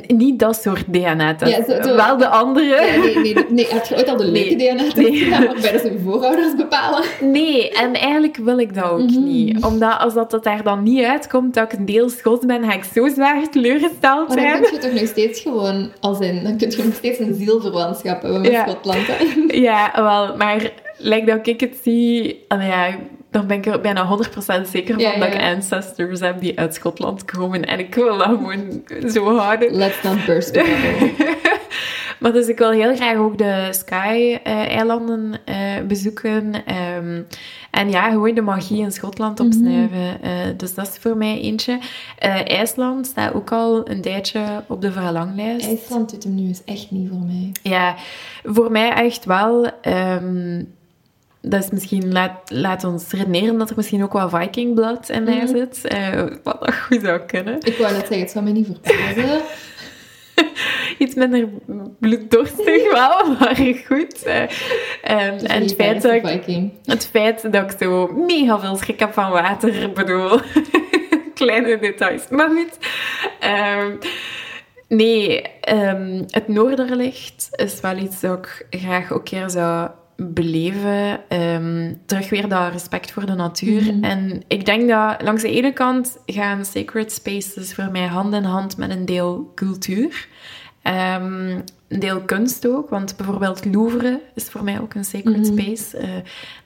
[0.08, 1.67] Niet dat soort DNA-test.
[1.67, 2.65] Ja, zo- Wel de andere.
[2.86, 3.67] Ja, nee, nee, nee.
[3.69, 4.74] Heb je ooit al de leuke Nee.
[4.76, 5.15] DNA-test Nee.
[5.17, 7.04] gedaan ze je voorouders bepalen?
[7.22, 9.24] Nee, en eigenlijk wil ik dat ook Mhm.
[9.24, 9.63] niet.
[9.65, 12.74] Omdat als dat, dat daar dan niet uitkomt dat ik een deel Schots ben, ga
[12.74, 14.62] ik zo zwaar teleurgesteld Maar dan zijn.
[14.62, 18.22] kun je toch nog steeds gewoon, als in, dan kun je nog steeds een zielverwantschap
[18.22, 18.67] hebben met Ja.
[18.67, 19.08] Schotland.
[19.08, 19.15] hè.
[19.58, 22.88] Ja, wel, maar lijkt dat ik het zie, ja,
[23.34, 24.17] dan ben ik er bijna
[24.65, 27.65] 100% zeker van Ja, dat ik ancestors heb die uit Schotland komen.
[27.65, 29.76] En ik wil dat gewoon zo houden.
[29.76, 30.62] Let's not burst.
[32.19, 35.56] Maar dus ik wil heel graag ook de Sky-eilanden eh,
[35.88, 36.54] bezoeken.
[36.65, 37.22] Ehm,
[37.72, 39.48] en ja, gewoon de magie in Schotland Mhm.
[39.48, 40.22] opsnuiven.
[40.22, 41.80] Eh, dus dat is voor mij eentje.
[42.19, 45.67] Eh, IJsland staat ook al een tijdje op de verlanglijst.
[45.67, 47.52] IJsland doet hem nu eens echt niet voor mij.
[47.63, 47.96] Ja,
[48.43, 49.67] voor mij echt wel.
[49.82, 50.63] ehm,
[51.45, 55.23] dat is misschien, laat, laat ons redeneren dat er misschien ook wel Viking blood in
[55.23, 55.47] mij Mhm.
[55.47, 55.86] zit.
[55.88, 57.56] eh, wat dat goed zou kunnen.
[57.63, 59.41] Ik wou net zeggen, het zou mij niet verbazen.
[60.97, 61.47] Iets minder
[61.99, 63.56] bloeddorstig wel, maar
[63.88, 64.23] goed.
[64.23, 64.47] Ehm,
[65.34, 66.71] Dus en het feit, dat ik, Viking.
[66.86, 70.39] het feit dat ik zo mega veel schrik heb van water, bedoel,
[71.34, 72.23] kleine details.
[72.29, 72.77] Maar goed.
[73.39, 73.91] Ehm,
[74.88, 81.30] nee, ehm, het Noorderlicht is wel iets dat ik graag ook keer zou beleven.
[81.30, 83.82] Ehm, terug weer dat respect voor de natuur.
[83.82, 84.04] Mhm.
[84.04, 88.43] En ik denk dat langs de ene kant gaan sacred spaces voor mij hand in
[88.43, 90.28] hand met een deel cultuur.
[90.82, 91.49] Ehm,
[91.88, 95.60] een deel kunst ook, want bijvoorbeeld Louvre is voor mij ook een sacred Mhm.
[95.60, 95.97] space.
[95.97, 96.10] Eh,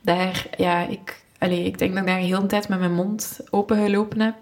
[0.01, 3.39] daar, ja, ik, allee, ik denk dat ik daar heel de tijd met mijn mond
[3.49, 4.35] open gelopen heb.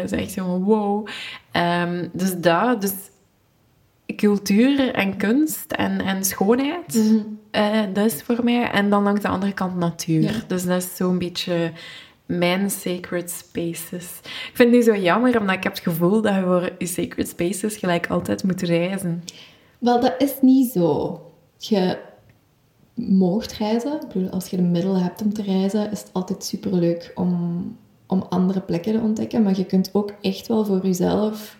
[0.00, 1.06] Dat is echt zo wow.
[1.50, 2.92] Ehm, dus dat, dus
[4.16, 7.18] cultuur en kunst en, en schoonheid, Mhm.
[7.50, 8.70] Eh, dat is voor mij.
[8.70, 10.22] En dan langs de andere kant natuur.
[10.22, 10.42] Ja.
[10.46, 11.72] Dus dat is zo'n beetje
[12.26, 14.18] mijn sacred spaces.
[14.22, 16.86] Ik vind het nu zo jammer, omdat ik heb het gevoel dat je voor je
[16.86, 19.24] sacred spaces gelijk altijd moet reizen.
[19.78, 21.20] Wel, dat is niet zo.
[21.56, 21.98] Je
[22.94, 23.92] moogt reizen.
[23.92, 27.76] Ik bedoel, als je de middelen hebt om te reizen, is het altijd superleuk om,
[28.06, 29.42] om andere plekken te ontdekken.
[29.42, 31.58] Maar je kunt ook echt wel voor jezelf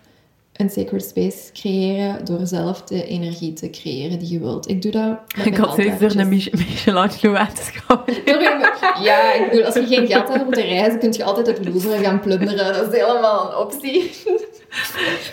[0.61, 4.68] een sacred space creëren door zelf de energie te creëren die je wilt.
[4.68, 8.14] Ik doe dat met Ik had steeds door een Mich- Michelangelo aan te schouwen.
[9.03, 11.64] Ja, ik bedoel, als je geen geld hebt om te reizen, kun je altijd het
[11.68, 12.73] Louvre gaan plunderen.
[12.75, 14.11] Dat is helemaal een optie.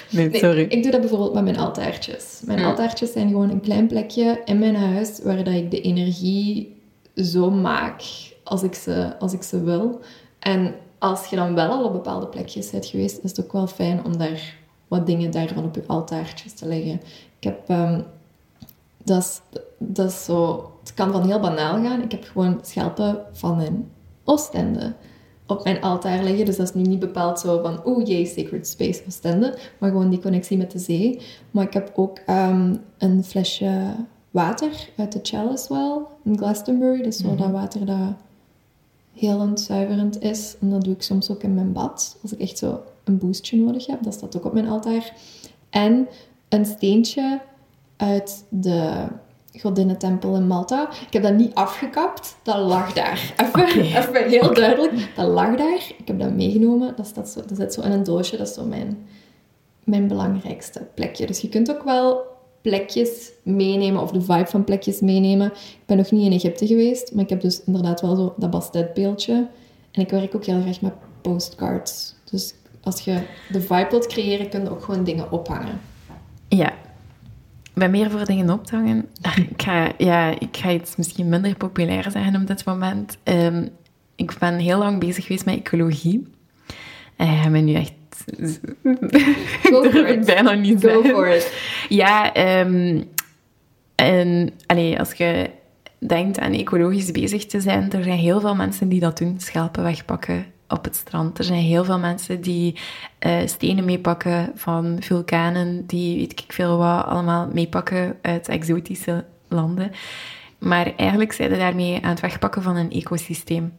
[0.10, 0.62] Nee, Nee, sorry.
[0.70, 2.42] ik doe dat bijvoorbeeld met mijn altaartjes.
[2.46, 2.66] Mijn Mm.
[2.66, 6.76] altaartjes zijn gewoon een klein plekje in mijn huis waar dat ik de energie
[7.16, 8.02] zo maak
[8.44, 10.00] als ik ze, als ik ze wil.
[10.40, 13.68] En als je dan wel al op bepaalde plekjes bent geweest, is het ook wel
[13.68, 14.56] fijn om daar
[14.88, 17.02] wat dingen daarvan op je altaartjes te leggen.
[17.40, 17.70] Ik heb...
[17.70, 18.02] ehm,
[19.04, 19.42] dat, is,
[19.78, 20.72] dat is zo...
[20.80, 22.02] Het kan van heel banaal gaan.
[22.02, 23.90] Ik heb gewoon schelpen van een
[24.24, 24.94] Oostende
[25.46, 26.46] op mijn altaar liggen.
[26.46, 29.58] Dus dat is nu niet bepaald zo van, oeh jee, Sacred Space Oostende.
[29.78, 31.22] Maar gewoon die connectie met de zee.
[31.52, 33.96] Maar ik heb ook ehm, een flesje
[34.32, 37.02] water uit de Chalice Well in Glastonbury.
[37.02, 38.14] Is zo dat water dat
[39.14, 40.56] helend, zuiverend is.
[40.62, 42.18] En dat doe ik soms ook in mijn bad.
[42.22, 44.04] Als ik echt zo een boostje nodig heb.
[44.04, 45.14] Dat staat ook op mijn altaar.
[45.70, 46.08] En
[46.50, 47.42] een steentje
[47.98, 49.08] uit de
[49.52, 50.90] godinnentempel in Malta.
[51.08, 53.34] Ik heb dat niet afgekapt, dat lag daar.
[53.56, 55.94] Even, even heel duidelijk, dat lag daar.
[55.98, 58.38] Ik heb dat meegenomen, dat, staat zo, dat zit zo in een doosje.
[58.38, 59.08] Dat is zo mijn,
[59.84, 61.26] mijn belangrijkste plekje.
[61.26, 62.22] Dus je kunt ook wel
[62.62, 65.48] plekjes meenemen, of de vibe van plekjes meenemen.
[65.54, 68.50] Ik ben nog niet in Egypte geweest, maar ik heb dus inderdaad wel zo dat
[68.50, 69.48] Bastet-beeldje.
[69.92, 72.16] En ik werk ook heel graag met postcards.
[72.32, 72.54] Dus
[72.88, 75.80] als je de vibe wilt creëren, kun je ook gewoon dingen ophangen.
[76.48, 76.70] Ja.
[77.64, 79.10] Ik ben meer voor dingen op te hangen.
[79.50, 83.18] Ik ga, ja, ik ga iets misschien minder populair zeggen op dit moment.
[83.24, 83.68] Ehm,
[84.16, 86.28] ik ben heel lang bezig geweest met ecologie.
[87.16, 87.94] En ik ben nu echt...
[89.64, 90.26] Go ik durf it.
[90.26, 91.10] bijna niet Go zeggen.
[91.10, 91.54] for it.
[91.90, 93.04] Ja, ehm,
[93.96, 95.50] en allee, als je
[96.00, 99.84] denkt aan ecologisch bezig te zijn, er zijn heel veel mensen die dat doen, schelpen
[99.84, 101.38] wegpakken op het strand.
[101.38, 102.76] Er zijn heel veel mensen die
[103.20, 109.92] eh, stenen meepakken van vulkanen, die weet ik veel wat allemaal meepakken uit exotische landen.
[110.60, 113.74] Maar eigenlijk zijn ze daarmee aan het wegpakken van een ecosysteem.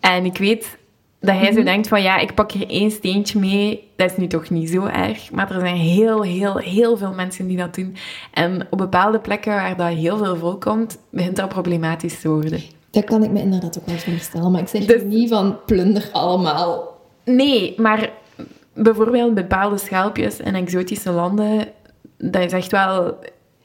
[0.00, 0.78] En ik weet
[1.20, 4.26] dat hij zo denkt van ja, ik pak hier één steentje mee, dat is nu
[4.26, 5.30] toch niet zo erg.
[5.30, 7.96] Maar er zijn heel, heel, heel veel mensen die dat doen.
[8.30, 12.79] En op bepaalde plekken waar dat heel veel voorkomt, begint dat problematisch te worden.
[12.90, 14.50] Dat kan ik me inderdaad ook wel voorstellen.
[14.50, 16.98] Maar ik zeg Dus- niet van plunder allemaal.
[17.24, 18.10] Nee, maar
[18.74, 21.68] bijvoorbeeld bepaalde schelpjes in exotische landen,
[22.18, 23.16] dat is echt wel...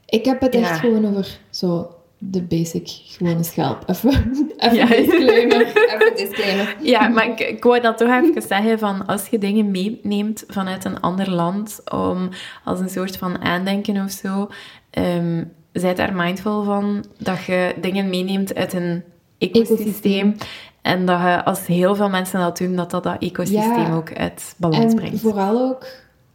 [0.05, 3.83] Ik heb het echt gewoon over zo de basic gewone schelp.
[3.89, 4.09] Even,
[4.57, 4.85] even Ja.
[4.85, 5.67] disclaimer.
[5.67, 6.75] Even disclaimer.
[6.93, 10.85] Ja, maar ik, ik wou dat toch even zeggen van als je dingen meeneemt vanuit
[10.85, 12.29] een ander land om
[12.63, 14.49] als een soort van aandenken of zo,
[14.89, 19.03] ehm zijt daar mindful van dat je dingen meeneemt uit een
[19.51, 20.35] ecosysteem.
[20.81, 23.95] En dat je, als heel veel mensen dat doen, dat dat, dat ecosysteem Ja.
[23.95, 25.19] ook uit balans En brengt.
[25.21, 25.85] vooral ook,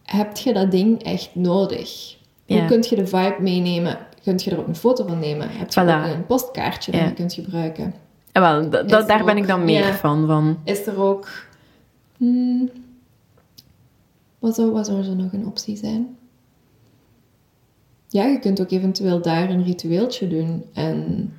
[0.04, 2.16] heb je dat ding echt nodig?
[2.44, 2.58] Ja.
[2.58, 3.98] Hoe kun je de vibe meenemen?
[4.22, 5.48] Kun je er ook een foto van nemen?
[5.50, 6.08] Heb je Voilà.
[6.08, 7.06] ook een postkaartje dat Ja.
[7.06, 7.94] je kunt gebruiken?
[8.32, 10.58] En wel, dat, dat- er daar ben ook- ik dan meer van, van.
[10.64, 11.28] Is er ook...
[12.16, 12.70] Hmm,
[14.38, 16.16] wat, zou, wat zou er zo nog een optie zijn?
[18.08, 21.32] Ja, je kunt ook eventueel daar een ritueeltje doen en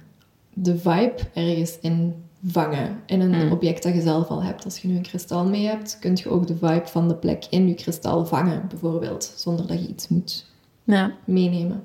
[0.53, 2.13] de vibe ergens in
[2.45, 2.99] vangen.
[3.05, 3.51] In een Hmm.
[3.51, 4.65] object dat je zelf al hebt.
[4.65, 7.45] Als je nu een kristal mee hebt, kun je ook de vibe van de plek
[7.49, 9.33] in je kristal vangen, bijvoorbeeld.
[9.35, 10.45] Zonder dat je iets moet
[10.83, 11.83] Ja, meenemen.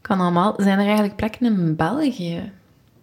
[0.00, 0.54] kan allemaal.
[0.56, 2.52] Zijn er eigenlijk plekken in België?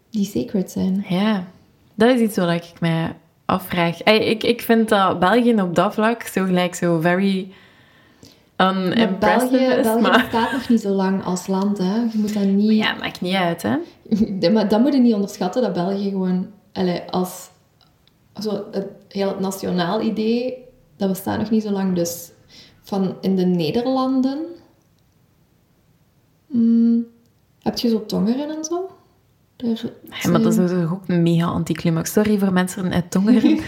[0.10, 1.06] Die sacred zijn.
[1.10, 1.48] Ja,
[1.96, 3.16] dat is iets wat ik mij
[3.46, 4.04] afvraag.
[4.04, 7.52] Ik, ik vind dat België op dat vlak zo gelijk zo very
[9.20, 9.84] België, is.
[9.84, 11.96] België Maar bestaat nog niet zo lang als land, hè.
[11.96, 12.72] Je moet dat niet...
[12.72, 13.78] ja, maakt niet uit, hè.
[14.54, 16.48] Maar dat moet je niet onderschatten, dat België gewoon...
[16.74, 17.50] allee, als...
[18.40, 20.58] Zo, het, heel het nationaal idee,
[20.98, 21.96] dat bestaat nog niet zo lang.
[21.96, 22.32] Dus
[22.82, 24.40] van in de Nederlanden...
[26.48, 27.06] mm,
[27.62, 28.90] heb je zo tongeren en zo?
[29.56, 29.82] Daar
[30.22, 32.12] Ja, maar dat is toch ook een mega anticlimax.
[32.12, 33.60] Sorry voor mensen uit Tongeren.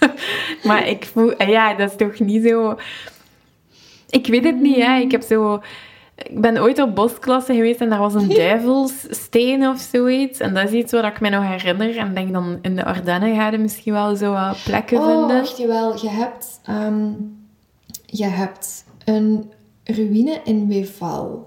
[0.68, 1.42] maar ik voel...
[1.42, 2.76] Ja, dat is toch niet zo...
[4.20, 4.98] Ik weet het niet, hè.
[4.98, 5.60] Ik heb zo...
[6.16, 10.38] Ik ben ooit op bosklasse geweest en daar was een duivelssteen of zoiets.
[10.40, 11.96] En dat is iets wat ik me nog herinner.
[11.96, 15.36] En denk dan in de Ardennen ga je misschien wel zo wat plekken Oh, vinden.
[15.36, 15.92] wacht, jawel.
[16.02, 17.10] Je hebt, ehm,
[18.06, 19.50] je hebt een
[19.84, 21.46] ruïne in Weval.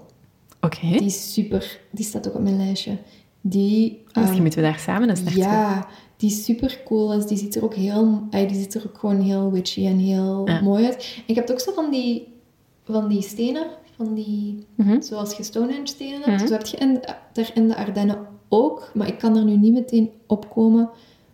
[0.60, 0.80] Oké.
[0.86, 1.78] Die is super...
[1.90, 2.96] Die staat ook op mijn lijstje.
[3.40, 4.02] Die...
[4.04, 5.42] Misschien ehm, moeten we daar samen eens naartoe.
[5.42, 7.26] Ja, die super cool is.
[7.26, 10.60] Die ziet er ook heel, die ziet er ook gewoon heel witchy en heel Ja.
[10.60, 11.14] mooi uit.
[11.16, 12.29] En ik heb ook zo van die,
[12.90, 15.00] van die stenen, van die, Mhm.
[15.00, 16.36] zoals je Stonehenge stenen hebt.
[16.38, 16.46] Mhm.
[16.46, 17.00] Zo heb je in,
[17.32, 20.90] daar in de Ardennen ook, maar ik kan er nu niet meteen opkomen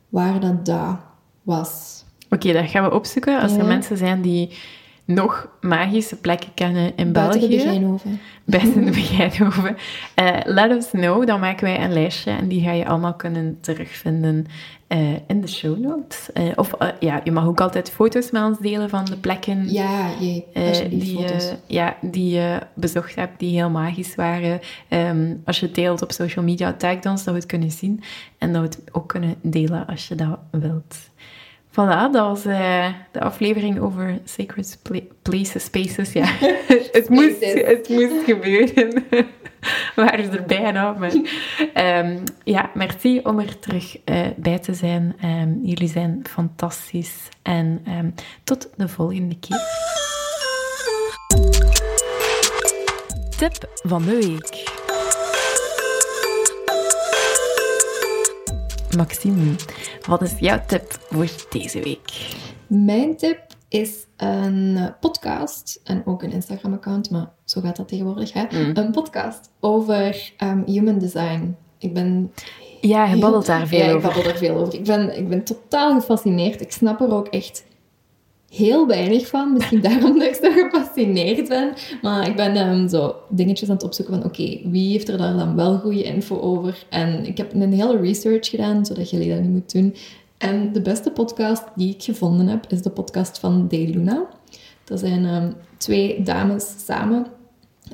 [0.09, 1.01] waar dat daar
[1.43, 2.05] was.
[2.31, 3.41] Oké, dat gaan we opzoeken.
[3.41, 3.65] Als er Ja.
[3.65, 4.51] mensen zijn die
[5.07, 7.57] nog magische plekken kennen in Buiten België.
[7.57, 8.21] Begijnhoven.
[8.45, 9.77] Buiten de Begijnhoven.
[10.15, 13.59] Eh let us know, dan maken wij een lijstje en die ga je allemaal kunnen
[13.61, 14.47] terugvinden
[14.87, 16.33] eh, in de show notes.
[16.33, 20.11] Eh, of ja, je mag ook altijd foto's met ons delen van de plekken Ja,
[20.21, 20.45] jee,
[20.89, 21.27] die,
[21.67, 24.61] ja, die je bezocht hebt, die heel magisch waren.
[24.89, 28.03] Ehm, als je het deelt op social media, tag ons, dat we het kunnen zien.
[28.39, 30.97] En dat we het ook kunnen delen als je dat wilt.
[31.77, 36.13] Voilà, dat was eh, de aflevering over sacred pla- places, spaces.
[36.13, 36.25] Ja,
[36.93, 38.93] het, moest, het moest gebeuren.
[39.95, 41.13] We waren er bijna, maar...
[41.75, 45.17] ehm, ja, merci om er terug eh, bij te zijn.
[45.21, 47.29] Ehm, jullie zijn fantastisch.
[47.43, 48.11] En ehm,
[48.45, 49.61] tot de volgende keer.
[53.39, 54.76] Tip van de week.
[58.97, 59.55] Maxime,
[60.07, 62.35] wat is jouw tip voor deze week?
[62.67, 68.33] Mijn tip is een podcast en ook een Instagram-account, maar zo gaat dat tegenwoordig.
[68.33, 68.43] Hè?
[68.51, 68.71] Mm.
[68.75, 71.57] Een podcast over ehm, human design.
[71.79, 72.33] Ik ben
[72.81, 74.03] Ja, je babbelt daar veel ja, ik over.
[74.09, 74.75] babbel daar veel over.
[74.75, 76.61] Ik ben, ik ben totaal gefascineerd.
[76.61, 77.65] Ik snap er ook echt
[78.51, 79.53] heel weinig van.
[79.53, 81.73] Misschien daarom dat ik zo gefascineerd ben.
[82.03, 84.25] Maar ik ben ehm, zo dingetjes aan het opzoeken van...
[84.25, 86.87] Oké, wie heeft er daar dan wel goede info over?
[86.89, 89.95] En ik heb een hele research gedaan, zodat jullie dat niet moeten doen.
[90.39, 94.27] En de beste podcast die ik gevonden heb, is de podcast van De Luna.
[94.85, 97.27] Dat zijn ehm, twee dames samen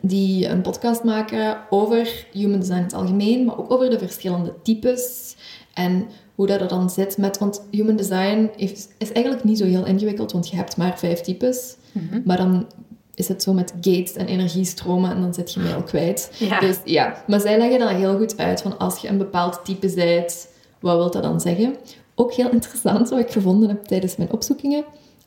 [0.02, 4.54] die een podcast maken over human design in het algemeen, maar ook over de verschillende
[4.62, 5.36] types
[5.74, 6.06] en
[6.42, 7.38] hoe dat er dan zit met...
[7.38, 11.20] Want human design heeft, is eigenlijk niet zo heel ingewikkeld, want je hebt maar vijf
[11.20, 11.76] types.
[11.92, 12.20] Mhm.
[12.24, 12.66] Maar dan
[13.14, 16.32] is het zo met gates en energiestromen en dan zit je mail kwijt.
[16.38, 16.60] Ja.
[16.60, 19.92] Dus ja, maar zij leggen dat heel goed uit van als je een bepaald type
[19.94, 20.48] bent,
[20.80, 21.76] wat wil dat dan zeggen?
[22.14, 24.84] Ook heel interessant, wat ik gevonden heb tijdens mijn opzoekingen.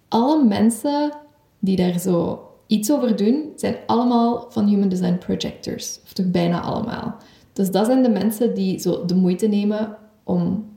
[0.07, 1.11] Alle mensen
[1.59, 5.99] die daar zo iets over doen, zijn allemaal van Human Design Projectors.
[6.03, 7.15] Of toch bijna allemaal.
[7.53, 10.73] Dus dat zijn de mensen die zo de moeite nemen om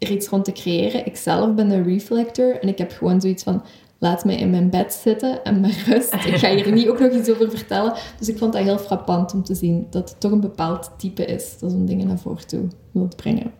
[0.00, 1.06] er iets rond te creëren.
[1.06, 3.62] Ik zelf ben een reflector en ik heb gewoon zoiets van...
[4.02, 6.14] Laat mij in mijn bed zitten en maar rust.
[6.14, 7.92] Ik ga hier niet ook nog iets over vertellen.
[8.18, 11.24] Dus ik vond dat heel frappant om te zien dat het toch een bepaald type
[11.24, 13.52] is dat zo'n dingen naar voren toe wilt brengen.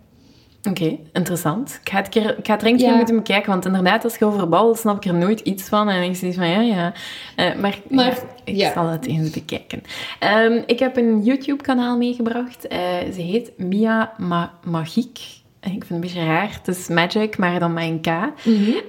[0.69, 1.79] Oké, interessant.
[1.83, 3.05] Ik ga het, keer, ik ga het er keer Ja.
[3.05, 5.89] bekijken, want inderdaad, als je over babbelt, snap ik er nooit iets van.
[5.89, 6.93] En ik zeg van, ja, ja.
[7.37, 9.83] Eh, maar Maar, ja, ik zal het eens bekijken.
[10.19, 12.69] Ehm, ik heb een YouTube-kanaal meegebracht.
[12.69, 12.79] Eh,
[13.15, 15.19] ze heet Mia Ma Magiek.
[15.61, 16.53] Ik vind het een beetje raar.
[16.53, 18.07] Het is Magic, maar dan met een K.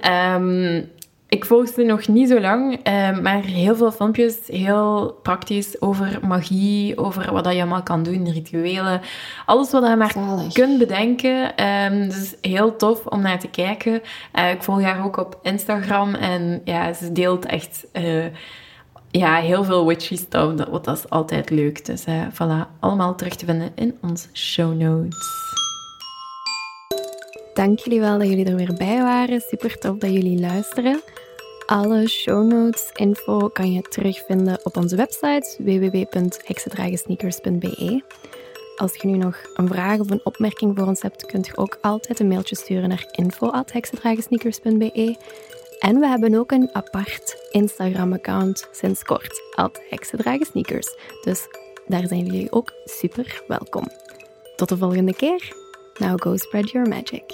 [0.01, 0.81] Ehm,
[1.27, 6.19] ik volg ze nog niet zo lang, ehm, maar heel veel filmpjes, heel praktisch over
[6.27, 9.01] magie, over wat dat je allemaal kan doen, rituelen,
[9.45, 10.53] alles wat je maar Zalig.
[10.53, 11.55] kunt bedenken.
[11.55, 14.01] Ehm, dus heel tof om naar te kijken.
[14.31, 18.25] Eh, ik volg haar ook op Instagram en ja, ze deelt echt eh,
[19.11, 21.85] ja, heel veel witchy stuff, dat, wat dat is altijd leuk.
[21.85, 25.50] Dus eh voilà, allemaal terug te vinden in onze show notes.
[27.53, 29.41] Dank jullie wel dat jullie er weer bij waren.
[29.41, 31.01] Super tof dat jullie luisteren.
[31.65, 38.03] Alle show notes, info kan je terugvinden op onze website www.heksendragensneakers.be.
[38.75, 41.77] Als je nu nog een vraag of een opmerking voor ons hebt, kunt je ook
[41.81, 45.15] altijd een mailtje sturen naar info.heksendragensneakers.be.
[45.79, 49.41] En we hebben ook een apart Instagram-account sinds kort,
[49.89, 50.95] heksendragensneakers.
[51.23, 51.47] Dus
[51.87, 53.87] daar zijn jullie ook super welkom.
[54.55, 55.60] Tot de volgende keer.
[56.01, 57.31] Now go spread your magic.